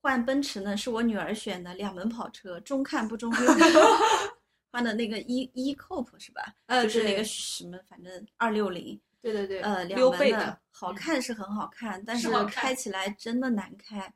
[0.00, 3.54] 换奔驰呢，是我女儿选的两门跑车，中看不中用。
[4.72, 6.54] 换的那个 E E Coupe 是吧？
[6.66, 14.12] 呃就是那个什么，反正二六零，对对对，呃，两门的的，好看是很好看，但是开起来真的难开。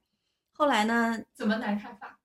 [0.52, 2.16] 后来呢，怎么难看法？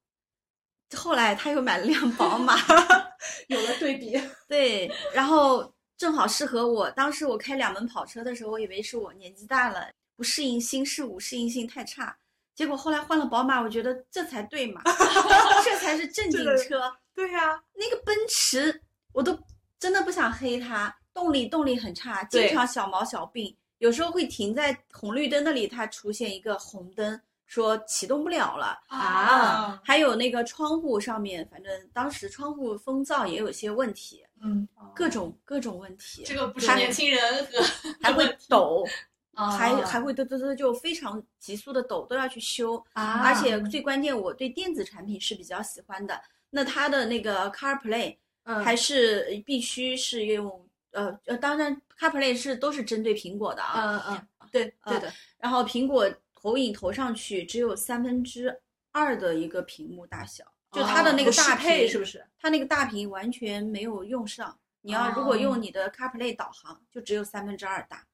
[0.95, 2.55] 后来他又买了辆宝马，
[3.47, 4.19] 有了对比。
[4.47, 6.89] 对，然后正好适合我。
[6.91, 12.17] 当时我开两门跑车的时候，我以为是我年纪大了，不适应新事物，适应性太差。
[12.55, 14.81] 结果后来换了宝马，我觉得这才对嘛，
[15.63, 16.91] 这才是正经车。
[17.13, 18.81] 对呀、那个奔驰，
[19.13, 19.37] 我都
[19.79, 28.79] 真的不想黑它，动力动力很差，经常小毛小病，有时候会停在红绿灯那里，它出现一个红灯，说启动不了了。
[28.87, 37.59] 啊还有那个窗户上面，反正当时窗户风噪也有些问题，嗯，各种各种问题，这个不是年轻人和
[38.01, 38.85] 还会 抖，
[39.33, 42.81] 啊还还会嘚嘚嘚就非常急速的抖，都要去修。
[42.93, 46.21] 啊而且最关键，我对电子产品是比较喜欢的。
[46.51, 54.03] 那它的那个 CarPlay 嗯还是必须是用呃呃，当然 CarPlay 是都是针对苹果的啊。
[54.07, 56.07] 嗯嗯，对对的，然后苹果
[56.41, 62.25] 投影投上去只有三分之二的一个屏幕大小，就它的那个大屏配是不是？
[62.39, 64.57] 它那个大屏完全没有用上。
[64.81, 68.05] 你要如果用你的 CarPlay 导航，就只有三分之二大。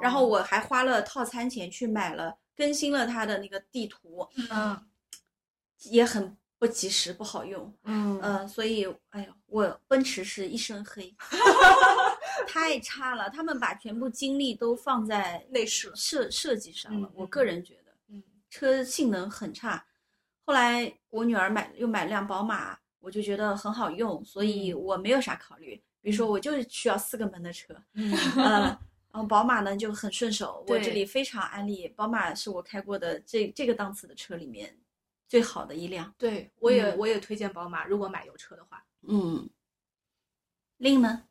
[0.00, 4.78] 然后我还花了套餐钱去买了，更新了它的那个地图，嗯
[5.84, 7.74] 也很不及时，不好用。
[7.84, 11.14] 嗯呃，所以，哎呀，我奔驰是一身黑，
[12.44, 13.30] 太差了。
[13.30, 15.92] 他们把全部精力都放在内饰。
[15.94, 19.86] 设设计上了，嗯我个人觉得嗯车性能很差。
[20.44, 25.80] 后来我女儿买又买了辆宝马，我就觉得很好用，所以嗯我没有啥考虑。
[26.00, 28.60] 比如说，我就是需要四个门的车，嗯呃，
[29.14, 30.64] 然后宝马呢就很顺手。
[30.66, 34.76] 我这里非常安利，宝马是我开过的这这个档次的车里面
[35.28, 36.12] 最好的一辆。
[36.18, 38.84] 对，我也嗯我也推荐宝马，如果买油车的话。
[39.08, 39.48] 嗯，
[40.78, 41.24] 令呢？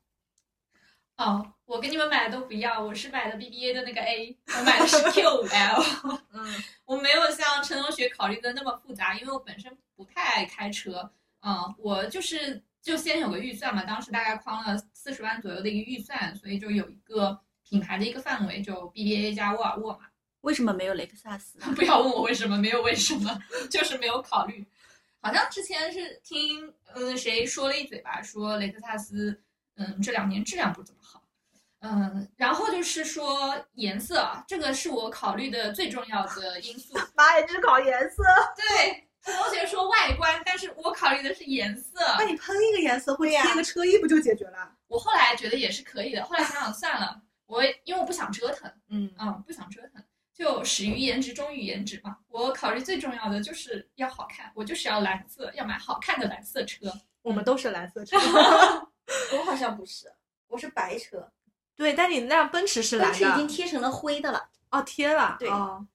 [1.18, 6.20] 哦，我跟你们买的都不一样，我是买的 BBA 的那个 A，我买的是 Q5L。
[6.34, 11.12] 嗯 我没有像陈同学考虑的那么复杂，因为我本身不太爱开车。
[11.42, 20.08] 嗯，我就是就先有个预算嘛，当时大概框了四十万左右的一个预算，所以就有一个品牌的一个范围，就 BBA 加沃尔沃嘛。
[20.42, 21.58] 为什么没有雷克萨斯？
[21.76, 24.66] 不要问我为什么，没有为什么，就是没有考虑。
[25.24, 29.42] 好像之前是听嗯谁说了一嘴吧，说雷克萨斯
[29.78, 31.24] 嗯这两年质量不怎么好，
[31.80, 36.94] 嗯，然后就是说颜色，啊这个是我考虑的最重要的因素。
[37.16, 38.22] 妈呀，只考颜色，
[38.56, 42.00] 对，同学说外观，但是我考虑的是颜色。
[42.20, 44.70] 那你喷一个颜色或者贴个车衣不就解决了？
[44.88, 50.04] 我后来觉得也是可以的，后来想想算了，我因为我不想折腾，嗯嗯，不想折腾，
[50.34, 52.18] 就始于颜值，终于颜值嘛。
[52.28, 56.92] 我考虑最重要的就是要好看，我就是要蓝色，要买好看的蓝色车。
[57.22, 58.18] 我们都是蓝色车。
[59.38, 60.12] 我好像不是，
[60.48, 61.32] 我是白车，
[61.76, 63.48] 对，但你那辆奔驰是蓝奔驰已经。
[63.48, 64.50] 贴成了灰的了。
[64.72, 65.38] 哦，贴了。
[65.40, 65.86] 对哦，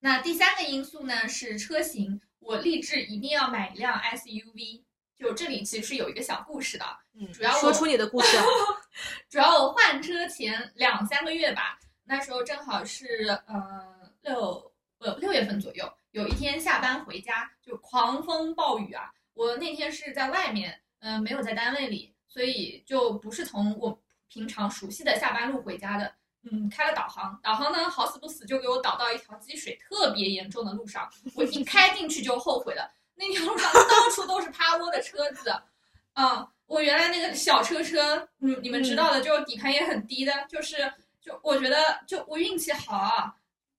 [0.00, 4.82] 那第三个因素呢是车型，我立志一定要买一辆 SUV。
[5.16, 8.44] 就这里其实是有一个小故事的，嗯，主要我说出你的故事啊。
[9.28, 11.78] 主要我换车前两三个月吧，
[12.10, 13.06] 那时候正好是
[13.46, 23.96] 呃六呃六月份左右，有一天下班回家就狂风暴雨啊，我那天是在外面，嗯、没有在单位里，所以就不是从我
[24.26, 26.12] 平常熟悉的下班路回家的。
[26.50, 32.90] 嗯，开了导航，导航呢好死不死就给我导到一条积水特别严重的路上，我一开进去就后悔了。
[33.14, 35.48] 那条路上到处都是趴窝的车子，
[36.14, 40.92] 啊、我原来那个小车车，嗯，你们知道的，就底盘也很低的，就是
[41.30, 43.32] 就我觉得就我运气好啊，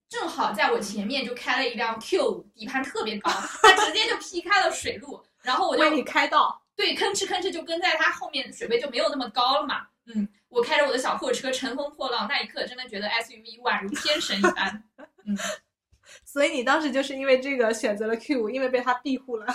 [0.08, 3.30] 正好在我前面就开了一辆 Q，底盘特别高，
[3.62, 6.62] 它直接就劈开了水路，然后我就为你开道。
[6.76, 9.86] 对，吭哧吭哧就跟在它后面，水位就没有那么高了嘛。
[10.06, 14.84] 嗯，我开着我的小货车乘风破浪，那一刻真的觉得 SUV 宛如天神一般。
[15.26, 15.38] 嗯，
[16.26, 19.46] 所以你当时就是因为这个选择了 Q，因为被它庇护了。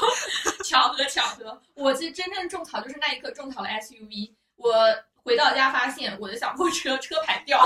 [0.64, 4.32] 巧合巧合，我其实真正种草就是那一刻种草了 SUV。
[4.56, 4.72] 我
[5.26, 7.60] 回到家发现我的小破车车牌掉，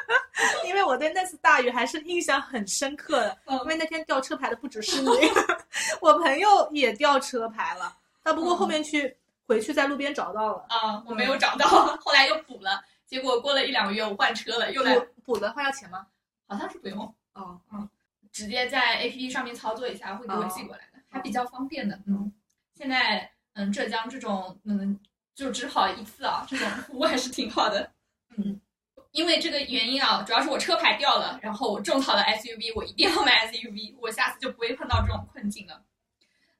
[0.64, 5.10] 因为我对那次大雨还是印象很深刻的，嗯因为那天掉车牌的不只是你，
[6.00, 9.14] 我朋友也掉车牌了，但不过后面去、
[9.46, 10.64] 回去在路边找到了。
[10.70, 11.68] 啊、我没有找到，
[12.00, 16.06] 后来又补了，结果过了一两个月我换车了，又来，补补的话要钱吗？
[16.48, 17.60] 好像是不用，哦，
[18.32, 22.00] 直接在 APP 上面操作一下会给我寄过来的，还比较方便的。
[22.06, 22.32] 嗯，
[22.74, 24.98] 现在嗯浙江这种嗯
[25.34, 27.90] 就只跑一次啊，这种服务还是挺好的。
[28.36, 28.60] 嗯，
[29.12, 35.84] 因为这个原因啊，主要是我车牌掉了，然后我种草了 SUV，我一定要买 SUV，我下次就不会碰到这种困境了。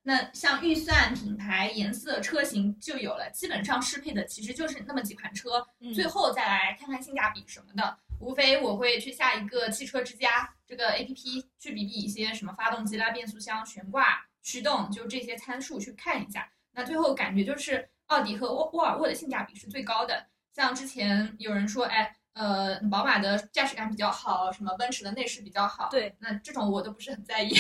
[0.07, 7.99] 那像预算、品牌、颜色、车型就有了，基本上适配的其实就是那么几款车，嗯最后再来看看性价比什么的。
[8.21, 16.49] 无非我会去下一个汽车之家这个 APP 去比比一些什么发动机啦、变速箱、悬挂、驱动，就这些参数去看一下。
[16.73, 20.24] 那最后感觉就是奥迪和沃沃尔沃的性价比是最高的。
[20.53, 27.53] 像之前有人说，哎，呃，宝马的驾驶感比较好，什么奔驰的内饰比较好，对，那这种我都不是很在意。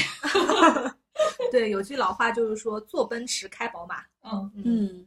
[1.50, 4.04] 对，有句老话就是说坐奔驰开宝马。
[4.22, 5.06] 嗯嗯，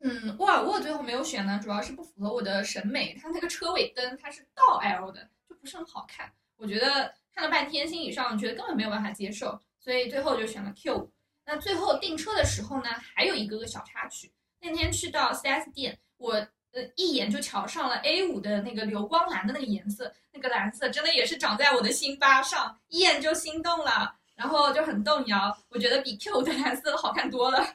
[0.00, 6.32] 嗯，沃尔沃最后没有选呢，主要是不符合我的审美，它那个车尾灯它是倒 L 的，就不是很好看。
[6.56, 11.12] 我觉得看了半天，心理上觉得根本没有办法接受，所以最后就选了 Q。
[11.44, 14.32] 那最后订车的时候呢，还有一个个小插曲。
[14.60, 16.32] 那天去到 4S 店，我
[16.72, 25.56] 呃一眼就瞧上了 A 五的那个流光蓝的那个颜色，那个蓝色真的也是长在我的心巴上，一眼就心动了，然后就很动摇。
[25.68, 27.66] 我觉得比 Q 的蓝色好看多了。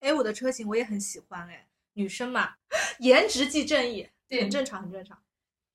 [0.00, 2.54] A 五的车型我也很喜欢，哎，女生嘛，
[2.98, 5.16] 颜值即正义，对很正常，很正常。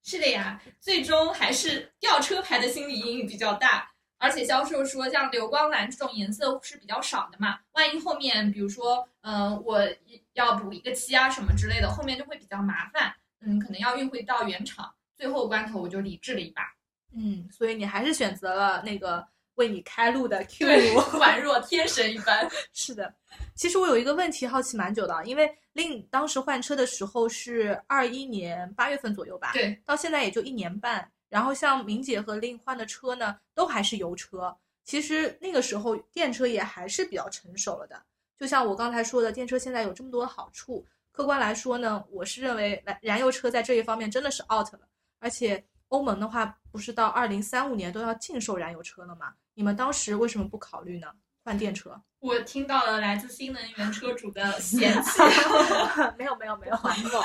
[0.04, 3.92] 是的呀，最终还是吊车牌的心理阴影比较大。
[4.18, 9.80] 而且销售说，像流光蓝这种颜色是比较少的嘛，万一后面比如说，嗯、我
[10.36, 14.90] 要补一个漆啊什么之类的，后面就会比较麻烦，嗯，可能要运回到原厂。
[15.18, 16.62] 最后关头我就理智了一把，
[17.14, 21.00] 嗯，所以你还是选择了那个为你开路的 Q 对，五。
[21.20, 22.48] 宛若天神一般。
[22.74, 23.16] 是的，
[23.56, 31.10] 其实我有一个问题好奇蛮久的啊，因为令当时换车的时候是二一年八月份左右吧，对，到现在也就一年半。
[31.30, 34.56] 然后像明姐和令换的车呢，都还是油车。
[34.84, 38.02] 其实那个时候电车也还是比较成熟了的。
[38.38, 44.82] 就像我刚才说的，电车现在有这么多好处，客观来说呢，我是认为燃燃油车在这一方面真的是 out 了。
[45.20, 49.34] 而且欧盟的话，不是到二零三五年都要禁售燃油车了吗？
[49.54, 51.08] 你们当时为什么不考虑呢？
[51.44, 52.02] 换电车？
[52.20, 55.22] 我听到了来自新能源车主的嫌弃。
[56.18, 57.24] 没有没有 没有，环保。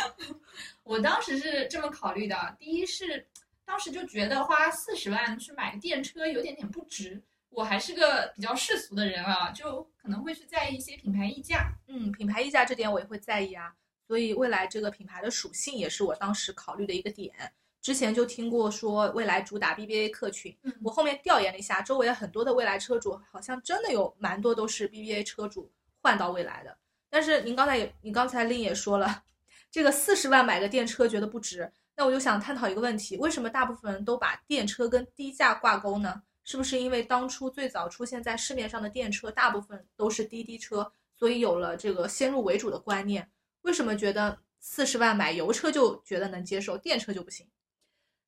[0.83, 3.27] 我当时是这么考虑的，第一是
[3.65, 7.21] 当时就觉得花四十万去买个电车有点点不值，
[7.51, 11.73] 我还是个比较世俗的人啊，就可能会去在意一些品牌溢价。
[11.89, 13.75] 嗯，品牌溢价这点我也会在意啊，
[14.07, 17.35] 所以未来这个品牌的属性也是我当时考虑的一个点。
[17.83, 25.73] 之前就听过说未来主打 BBA 客群，嗯我后面调研了一下，周围很多的未来车主好像真的有蛮多都是 BBA 车主
[26.03, 26.77] 换到未来的。
[27.09, 29.25] 但是您刚才也，你刚才令也说了，
[29.71, 36.23] 这个四十万买个电车觉得不值，那我就想探讨一个问题：为什么大部分人都把电车跟低价挂钩呢？
[36.51, 43.31] 是不是因为当初最早出现在市面上的电车大部分都是滴滴车，所以有了这个先入为主的观念？
[43.63, 47.47] 为什么觉得四十万买油车就觉得能接受，电车就不行？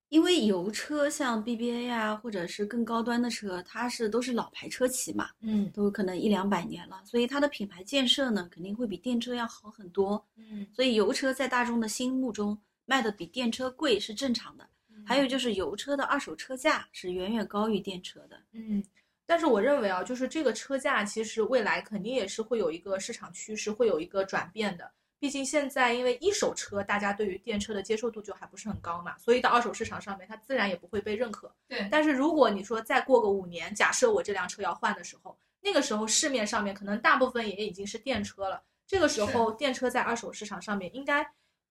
[0.09, 10.25] 因为油车像 BBA 啊，或者是更高端的车，它是都是老牌车企嘛，嗯都可能一两百年了，所以它的品牌建设呢，肯定会比电车要好很多。
[10.37, 14.69] 嗯，所以油车在大众的心目中卖的比电车贵是正常的。
[15.07, 18.41] 还有就是油车的二手车价是远远高于电车的。
[18.53, 18.83] 嗯，
[19.27, 24.91] 但是我认为啊，就是这个车价其实未来肯定也是会有一个市场趋势，会有一个转变的。
[25.19, 31.55] 毕竟现在因为一手车大家对于电车的接受度就还不是很高嘛，所以到二手市场上面它自然也不会被认可。
[31.69, 41.25] 对，但是如果你说再过个五年，假设我这辆车要换的时候，那个时候市面上面可能大部分也已经是电车了，这个时候电车在二手市场上面应该，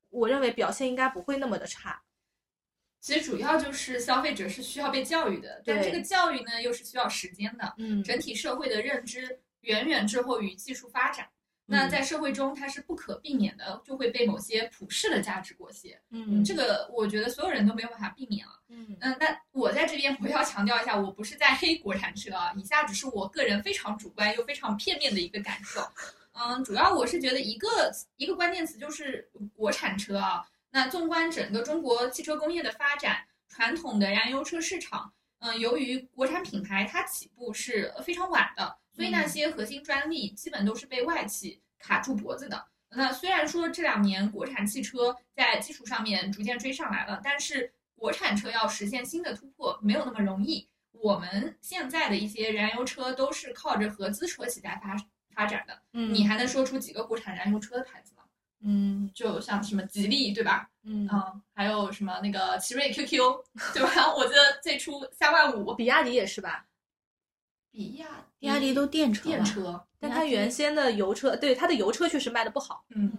[0.09, 2.01] 我认为表现应该不会那么的差。
[3.01, 7.73] 其实主要就是消费者是需要被教育的，但这个教育呢又是需要时间的。
[7.77, 11.27] 嗯整体社会的认知远远滞后于技术发展。
[11.65, 15.97] 那在社会中，它是不可避免的，就会被某些普世的价值裹挟。
[16.09, 18.51] 嗯这个我觉得所有人都没有办法避免啊。
[18.67, 25.81] 嗯嗯，但我在这边 我要强调一下，我不是在黑国产车啊，以下只是我个人非常主观又非常片面的一个感受。
[26.33, 30.45] 嗯，主要我是觉得一个一个关键词就是国产车啊。
[30.71, 42.67] 那纵观整个中国汽车工业的发展，传统的燃油车市场，嗯，由于国产品牌它起步是非常晚的，所以那些核心专利基本都是被外企卡住脖子的。
[42.93, 50.67] 那虽然说这两年国产汽车在技术上面逐渐追上来了，但是国产车要实现新的突破没有那么容易。
[50.91, 54.95] 我们现在的一些燃油车都是靠着合资车企在发
[55.33, 55.81] 发展的。
[55.93, 58.20] 嗯你还能说出几个国产燃油车的牌子吗？
[58.63, 60.69] 嗯就像什么吉利，对吧？
[60.83, 63.19] 嗯嗯，还有什么那个奇瑞 QQ，
[63.73, 64.13] 对吧？
[64.15, 66.65] 我记得最初三万五，比亚迪也是吧？
[67.71, 68.07] 比亚
[68.37, 72.83] 比亚迪都电车电车，但它原先的油车，对它的油车确实卖的不好。
[72.89, 73.11] 嗯，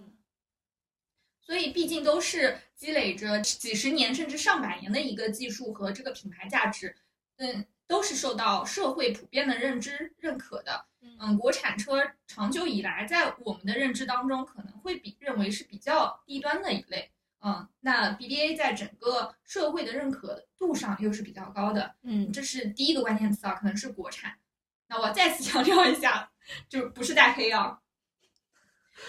[1.41, 6.95] 所以毕竟都是积累着几十年甚至上百年的一个技术和这个品牌价值，
[7.37, 10.87] 嗯，都是受到社会普遍的认知认可的。
[11.19, 17.11] 嗯，国产车长久以来在我们的认知当中可能会比认为是比较低端的一类。
[17.41, 21.97] 嗯，那 BBA 在整个社会的认可度上又是比较高的。
[22.03, 24.39] 嗯这是第一个关键词啊，可能是国产。
[24.89, 26.31] 那我再次强调一下，
[26.69, 27.81] 就不是带黑啊。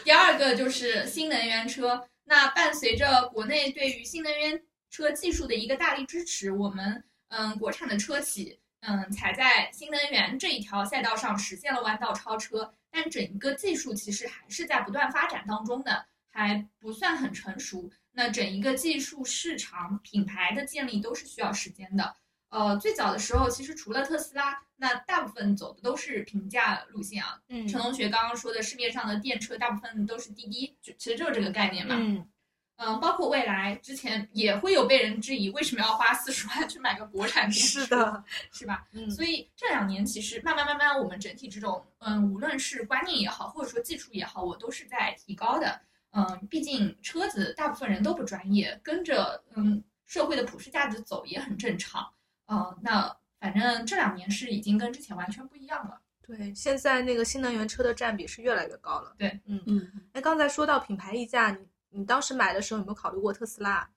[0.03, 2.07] 第二个就是新能源车。
[2.25, 12.73] 那伴随着国内对于新能源车技术的一个大力支持，我们嗯国产的车企嗯才在新能源这一条赛道上实现了弯道超车。
[12.91, 17.89] 但整个技术其实还是在不断发展当中的，还不算很成熟。
[18.11, 22.15] 那整一个技术市场品牌的建立都是需要时间的。
[22.49, 27.39] 呃，最早的时候，其实除了特斯拉，那大部分走的都是平价路线啊。
[27.49, 31.95] 嗯陈同学刚刚说的，市面上的电车大部分都是滴滴，就其实就是这个概念嘛。
[31.97, 32.23] 嗯
[32.77, 37.81] 嗯，包括未来之前也会有被人质疑，为什么要花四十万去买个国产电车？
[37.81, 38.87] 是的，是吧？
[38.91, 45.79] 嗯所以这两年其实慢慢慢慢，我们整体这种嗯，无论是观念也好，或者说技术也好，我都是在提高的。
[46.11, 52.07] 嗯，毕竟车子大部分人都不专业，跟着嗯社会的普世价值走也很正常。
[52.47, 55.99] 嗯，那反正这两年是已经跟之前完全不一样了。
[56.25, 59.13] 对，现在那个新能源车的占比是越来越高了。
[59.17, 61.57] 对，嗯，嗯，哎，刚才说到品牌溢价，你
[61.93, 63.89] 你当时买的时候有没有考虑过特斯拉？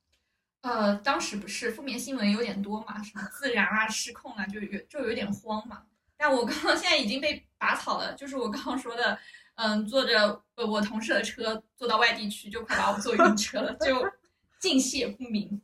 [0.62, 5.82] 呃，当时不是负面新闻有点多嘛，什么自燃啊、失控啊，就有就有点慌嘛。
[6.16, 9.18] 但我刚刚现在已经被拔草了，就是我刚刚说的，
[9.54, 14.04] 嗯，坐着呃我同事的车坐到外地去，就快把我坐晕车了，就
[14.58, 15.60] 尽泄不明。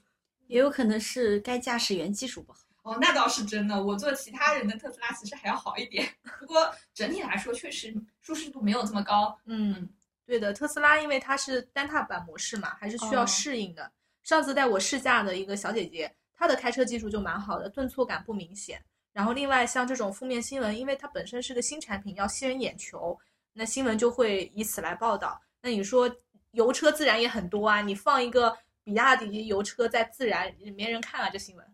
[0.46, 2.60] 也有可能是该驾驶员技术不好。
[2.82, 6.06] 哦，那倒是真的，我坐其他人的特斯拉其实还要好一点，
[6.38, 9.38] 不过整体来说确实舒适度没有这么高。
[9.46, 9.88] 嗯，
[10.32, 13.92] 对的，特斯拉因为它是单踏板模式嘛，还是需要哦适应的。
[14.22, 18.82] 上次带我试驾的一个小姐姐，她的开车技术就蛮好的，顿挫感不明显。
[19.12, 23.14] 然后另外像这种负面新闻，因为它本身是个新产品，要吸人眼球，
[23.52, 25.38] 那新闻就会以此来报道。
[25.60, 26.10] 那你说
[26.52, 31.71] 油车自然也很多啊，你放一个比亚迪油车在自燃，没人看啊，这新闻。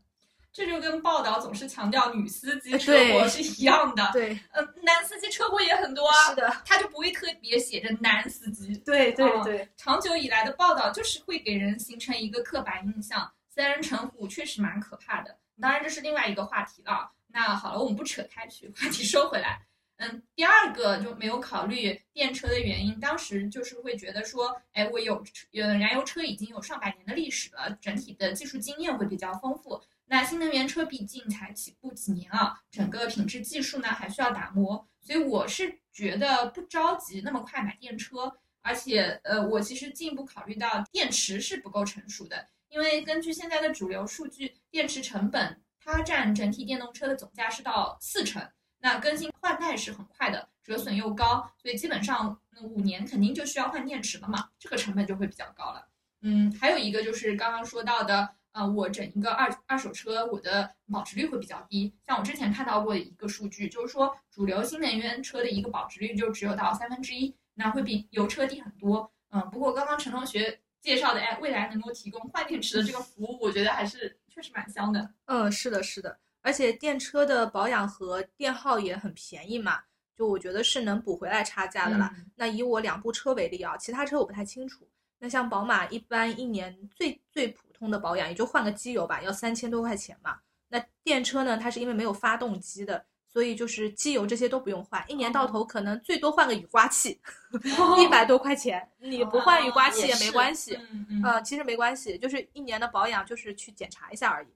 [0.53, 4.11] 这就跟报道总是强调女司机车祸是一样的。
[4.12, 8.76] 对，呃，男司机车祸也很多啊，是的，他就不会特别写着男司机。
[8.78, 15.38] 对对哦对，长久以来的报道就是会给人形成一个刻板印象，三人成虎确实蛮可怕的。
[15.61, 17.11] 当然这是另外一个话题了。
[17.28, 19.61] 那好了，我们不扯开去， 话题收回来。
[19.99, 25.22] 嗯，第二个就没有考虑电车的原因，当时就是会觉得说，哎，我有
[25.53, 29.80] 呃燃油车已经有上百年的历史了，整体的技术经验会比较丰富。
[30.09, 38.32] 那新能源车毕竟才起步几年啊，整个品质技术呢还需要打磨，所以我是觉得不着急那么快买电车。
[38.61, 48.46] 而且呃，我其实进一步考虑到电池是不够成熟的，因为根据现在的主流数据，电池成本它占整体电动车的总价是到四成。
[48.80, 55.88] 那更新换代是很快的，折损又高，所以基本上五年肯定就需要换电池了嘛，这个成本就会比较高了。
[56.20, 58.28] 嗯，还有一个就是刚刚说到的，
[58.59, 61.94] 呃，我整一个二二手车，我的保值率会比较低。
[62.04, 69.09] 像我之前看到过一个数据，就是说主流新能源车的一个保值率就只有到三分之一，那会比油车低很多。
[69.30, 75.09] 嗯，不过刚刚陈同学介绍的，哎，未来能够提供换电池的这个服务，我觉得还是确实蛮香的。
[75.26, 76.18] 嗯，是的，是的。
[76.40, 79.78] 而且电车的保养和电耗也很便宜嘛，
[80.16, 82.11] 就我觉得是能补回来差价的了。
[82.34, 84.88] 那以我两部车为例啊，其他车我不太清楚。
[85.20, 90.39] 那像宝马一般一年最最普通的保养也就换个机油吧，要三千多块钱嘛。
[90.68, 97.18] 那电车呢，它是因为没有发动机的，所以就是机油这些都不用换，一年到头可能最多换个雨刮器，
[97.99, 98.87] 一百多块钱。
[98.99, 100.79] 你不换雨刮器也没关系，
[101.24, 104.49] 嗯，其实没关系，就是一年的保养就是去检查一下而已。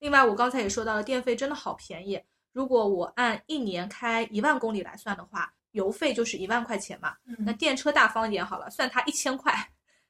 [0.00, 2.20] 另外，我刚才也说到了，电费真的好便宜。
[2.52, 7.14] 如果我按一年开一万公里来算的话，油费就是一万块钱嘛。
[7.38, 9.54] 那电车大方一点好了，算它一千块，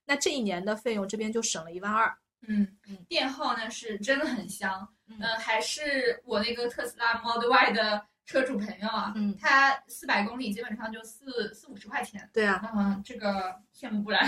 [0.06, 2.16] 那这一年的费用这边就省了一万二。
[2.48, 4.88] 嗯嗯，电耗呢是真的很香。
[5.06, 12.28] 嗯，还是我那个特斯拉 Model Y 的车主朋友啊，嗯，他四百公里基本上就四四五十块钱。
[12.32, 14.20] 对啊，嗯，这个羡慕不来。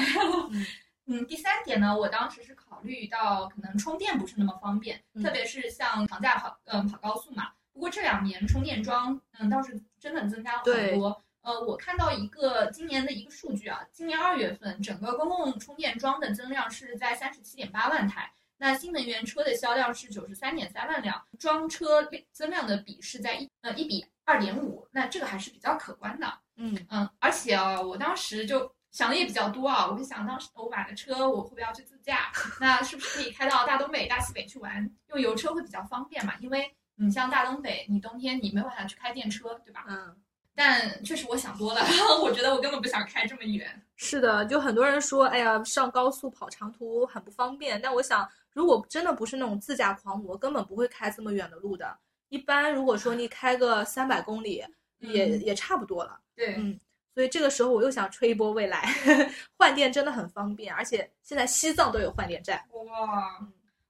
[1.07, 7.51] 嗯，第三点呢，我当时是考虑到可能充电不是那么方便，特别是像长假跑，嗯，跑高速嘛。
[7.73, 11.23] 不过这两年充电桩，嗯，倒是真的增加了很多。
[11.43, 26.27] 呃，我看到一个今年的一个数据啊，今年二月份整个公共充电桩的增量是在三十七点八万台，那新能源车的销量是九十三点三万辆，装车增量的比是在一呃一比二点五，那这个还是比较可观的。
[26.57, 28.71] 嗯嗯，而且啊，我当时就。
[28.95, 32.31] 想的也比较多啊，我就想当时我买了车，我会不会要去自驾？
[32.61, 34.89] 那是不是可以开到大东北、大西北去玩？
[35.09, 36.35] 用油车会比较方便嘛？
[36.39, 39.85] 因为你像大东北，你冬天你没有办法去开电车，对吧？
[39.89, 40.17] 嗯。
[40.55, 41.81] 但确实我想多了，
[42.23, 43.83] 我觉得我根本不想开这么远。
[43.97, 47.81] 是的，就很多人说，哎呀，上高速跑长途很不方便。
[47.81, 51.99] 但我想，如果真的不是那种自驾狂魔，根本不会开这么远的路的。
[52.29, 54.65] 一般如果说你开个三百公里，
[54.99, 56.19] 也也差不多了。
[56.35, 56.79] 对，嗯。
[57.15, 58.93] 所以这个时候我又想吹一波未来，
[59.57, 62.61] 换电真的很方便，而且现在西藏都有换电站。
[62.73, 63.39] 哇，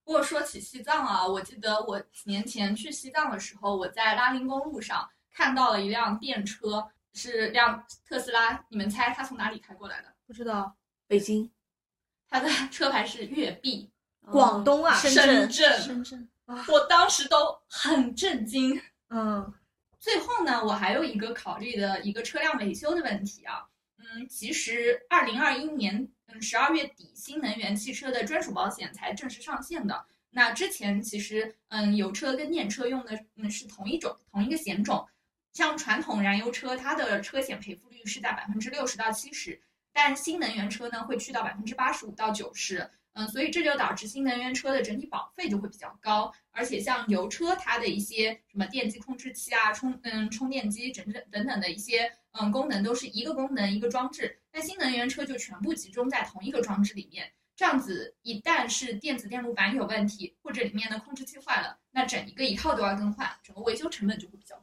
[0.05, 8.64] 不过说起西藏啊，我记得我几年前去西藏的时候，我在拉林公路上看到了一辆电车，是辆特斯拉。
[8.70, 10.14] 你们猜它从哪里开过来的？
[10.26, 10.74] 不知道，
[11.07, 11.51] 北京。
[12.30, 13.91] 它的车牌是粤 B，
[14.22, 15.12] 广东啊，深
[15.51, 15.51] 圳。
[15.51, 16.28] 深圳。
[16.47, 18.80] 我当时都很震惊。
[19.11, 19.53] 嗯。
[19.99, 23.64] 最后呢，我还有一个考虑的一个车辆维修的问题啊，
[23.97, 30.05] 嗯，其实二零二一年嗯十二月底，新能源汽车的专属保险才正式上线的。
[30.28, 35.09] 那之前其实嗯油车跟电车用的嗯是同一种同一个险种，
[35.55, 39.59] 像传统燃油车，它的车险赔付率是在百分之六十到七十，
[39.93, 42.91] 但新能源车呢会去到百分之八十五到九十。
[43.17, 64.61] 嗯，所以这就导致新能源车的整体保费就会比较高，而且像油车，它的一些什么电机控制器啊、充嗯充电机整整等等的一些嗯功能都是一个功能一个装置，但新能源车就全部集中在同一个装置里面，这样子一旦是电子电路板有问题，或者里面的控制器坏了，那整一个一套都要更换，整个维修成本就会比较。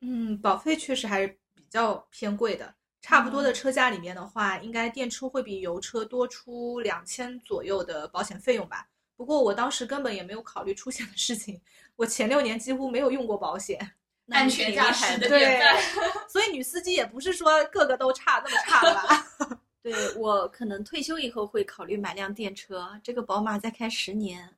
[0.00, 2.74] 嗯，保费确实还是比较偏贵的。
[3.00, 8.88] 差不多的车价里面的话，应该电车会比油车多出两千左右的保险费用吧。
[9.16, 11.60] 不过我当时根本也没有考虑出险的事情，
[11.96, 13.78] 我前六年几乎没有用过保险，
[14.30, 15.80] 安全驾驶的典范。
[16.28, 19.58] 所以女司机也不是说个个都差那么差的吧？
[19.80, 24.48] 对我可能退休以后会考虑买辆电车，这个宝马再开十年，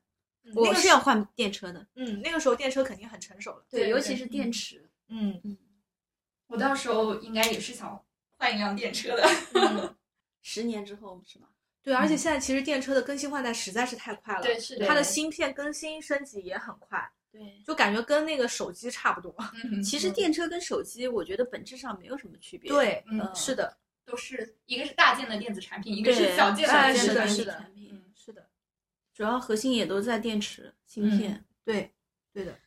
[0.55, 1.85] 我是要换电车的。
[1.95, 4.77] 嗯，那个时候电车肯定很成熟了，对，尤其是电池。
[4.77, 5.57] 嗯嗯，
[6.47, 8.03] 我到时候应该也是想。
[8.37, 9.95] 换一辆电车的，
[10.41, 11.47] 十年之后是吗？
[11.83, 19.31] 对，而且现在其实电车的更新换代实在是太快了，对，是的它的芯片更新升级也很快，对，就感觉跟那个手机差不多。
[19.85, 22.71] 其实电车跟手机，我觉得本质上没有什么区别。
[22.71, 26.95] 对，嗯是的，都是一个是大件的电子产品，一个是小件的电
[27.27, 27.89] 子产品。
[27.91, 28.49] 嗯，是的。
[29.13, 31.45] 主要核心也都在电池芯片。
[31.63, 31.93] 对，
[32.33, 32.57] 对的。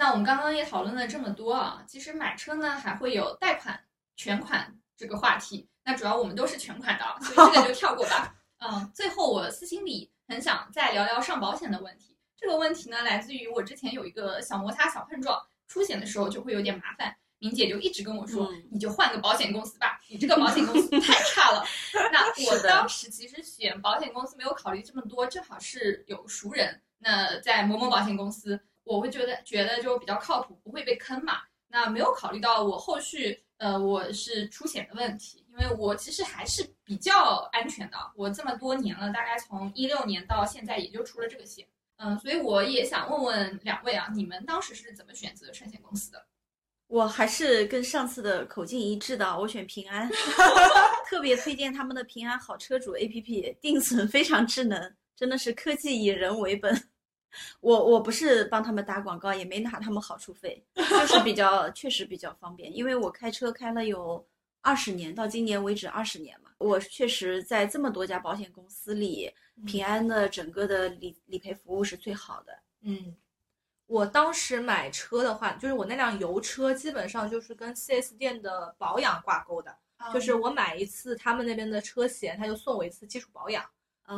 [0.00, 3.78] 那我们刚刚也讨论了这么多啊，其实买车呢还会有贷款、
[4.16, 5.68] 全款这个话题。
[5.84, 8.34] 那主要我们都是全款的，所以这个就跳过吧。
[8.64, 12.16] 嗯，最后我私心里很想再聊聊上保险的问题。
[12.34, 15.38] 这个问题呢，来自于我之前有一个小摩擦、小碰撞，
[15.68, 17.14] 出险的时候就会有点麻烦。
[17.38, 21.62] 明姐就一直跟我说，你就换个保险公司吧，你 这个保险公司太差了。
[22.10, 28.58] 那 我当时其实选保险公司没有考虑这么多，正好是有熟人，那在某某保险公司，
[28.90, 31.42] 我会觉得觉得就比较靠谱，不会被坑嘛。
[31.68, 41.64] 那没有考虑到我后续，呃，我是出险的问题，因为我其实还是比较安全的，我这么多年了，大概从一六年到现在也就出了这个险，
[41.98, 46.26] 嗯，所以我也想问问两位啊，你们当时是怎么选择车险公司的？
[46.88, 50.10] 我还是跟上次的口径一致的，我选平安，
[51.08, 56.90] 特别推荐他们的平安好车主 APP，定损非常智能，真的是科技以人为本。
[57.60, 64.26] 我我不是帮他们打广告，也没拿他们好处费，就是比较确实比较方便，因为我开车开了有
[64.60, 69.32] 二十年，到今年为止二十年嘛，我确实在这么多家保险公司里，
[69.66, 72.58] 平安的整个的理理赔服务是最好的。
[72.82, 73.16] 嗯。
[73.86, 79.76] 我当时买车的话，就是我那辆油车基本上就是跟 4S 店的保养挂钩的，
[80.14, 83.68] 就是我买一次他们那边的车险，他就送我一次基础保养，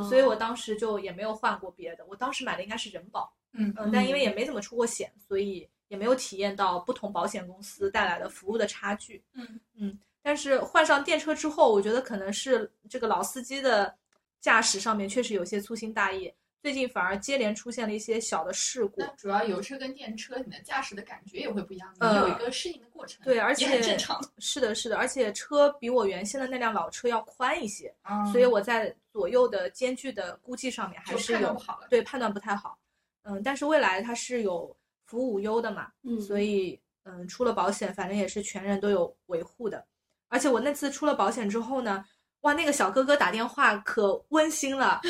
[0.09, 2.05] 所以我当时就也没有换过别的。
[2.07, 9.23] 我当时买的应该是人保，嗯嗯，但因为也没怎么出过险，所以也没有体验到不同保险公司带来的服务的差距。
[9.35, 13.95] 嗯嗯，但是换上电车之后，我觉得可能是这个老司机的
[14.41, 16.33] 驾驶上面确实有些粗心大意。
[16.63, 19.03] 最近反而接连出现了一些小的事故。
[19.19, 23.21] 主要油车跟电车，你的驾驶的感觉也会不一样，你有一个适应的过程。
[23.25, 24.23] 对，而且很正常。
[24.39, 27.93] 是的，是的，而且车比我原先的那辆老车要宽一些，
[28.31, 31.61] 所以我在左右的间距的估计上面还是有
[31.91, 32.79] 对判断不太好。
[33.25, 35.89] 嗯，但是未来它是有服务无忧的嘛，
[36.25, 39.85] 所以嗯出了保险，反正也是全人都有维护的。
[40.29, 42.05] 而且我那次出了保险之后呢，
[42.43, 45.01] 哇，那个小哥哥打电话可温馨了。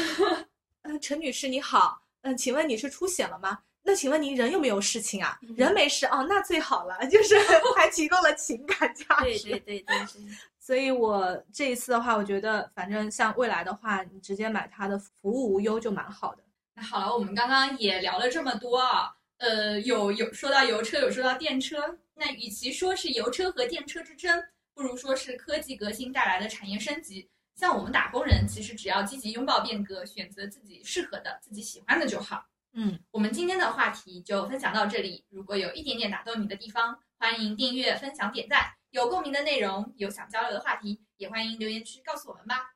[0.82, 3.58] 嗯，陈女士你好，嗯，请问你是出险了吗？
[3.84, 5.38] 那请问您人有没有事情啊？
[5.56, 7.36] 人没事哦，那最好了，就是
[7.76, 9.22] 还提供了情感价值。
[9.22, 10.06] 对对对对对。
[10.60, 16.42] 所以我这一次的话，我觉得反正像未来的话，你直接买它的服务无忧就蛮好的。
[16.74, 24.40] 那好了，我们刚刚也聊了这么多啊，呃，有有说到油车，有说到电车，那与其说是油车和电车之争，
[24.74, 27.28] 不如说是科技革新带来的产业升级。
[27.54, 32.44] 像我们打工人，其实只要积极拥抱变革，选择自己适合的、自己喜欢的就好。
[32.74, 35.24] 嗯，我们今天的话题就分享到这里。
[35.28, 38.72] 如果有一点点打动你的地方，欢迎订阅、分享、点赞。
[38.90, 42.72] 有共鸣的内容，有想交流的话题，也欢迎留言区告诉我们吧。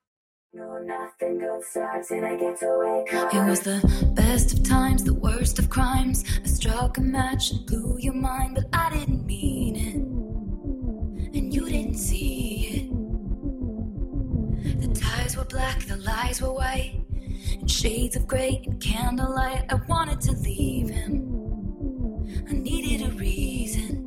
[5.11, 5.45] were
[15.49, 17.01] black, the lies were white.
[17.61, 21.33] In shades of grey and candlelight, I wanted to leave him.
[22.49, 24.03] I needed a reason.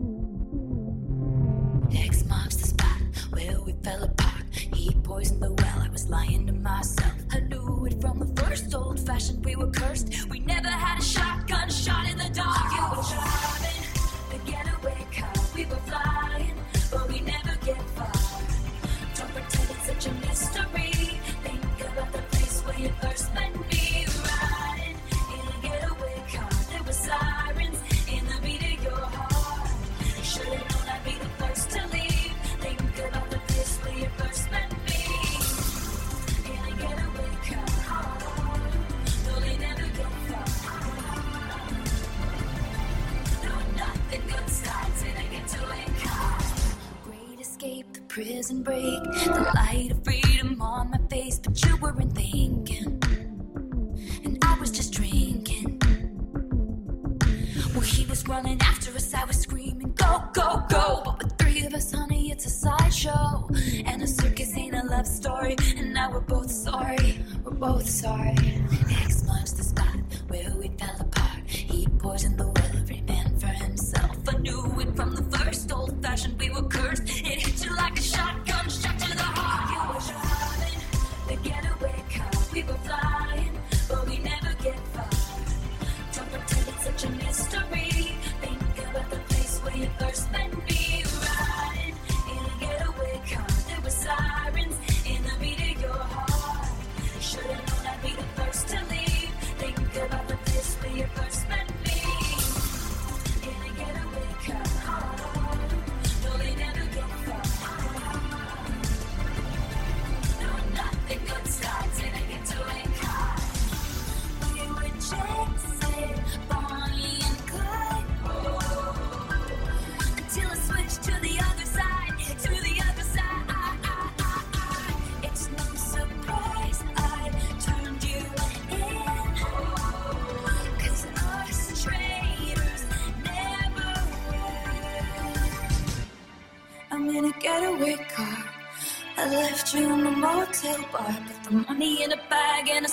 [1.95, 4.43] X marks the spot where we fell apart.
[4.51, 7.13] He poisoned the well, I was lying to myself.
[7.31, 10.27] I knew it from the first old fashioned, we were cursed.
[10.29, 12.71] We never had a shotgun shot in the dark.
[12.75, 13.83] You were driving
[14.31, 16.53] the getaway car, we were flying,
[16.91, 17.38] but we never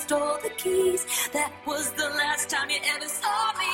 [0.06, 1.04] stole the keys.
[1.32, 3.65] That was the last time you ever saw me.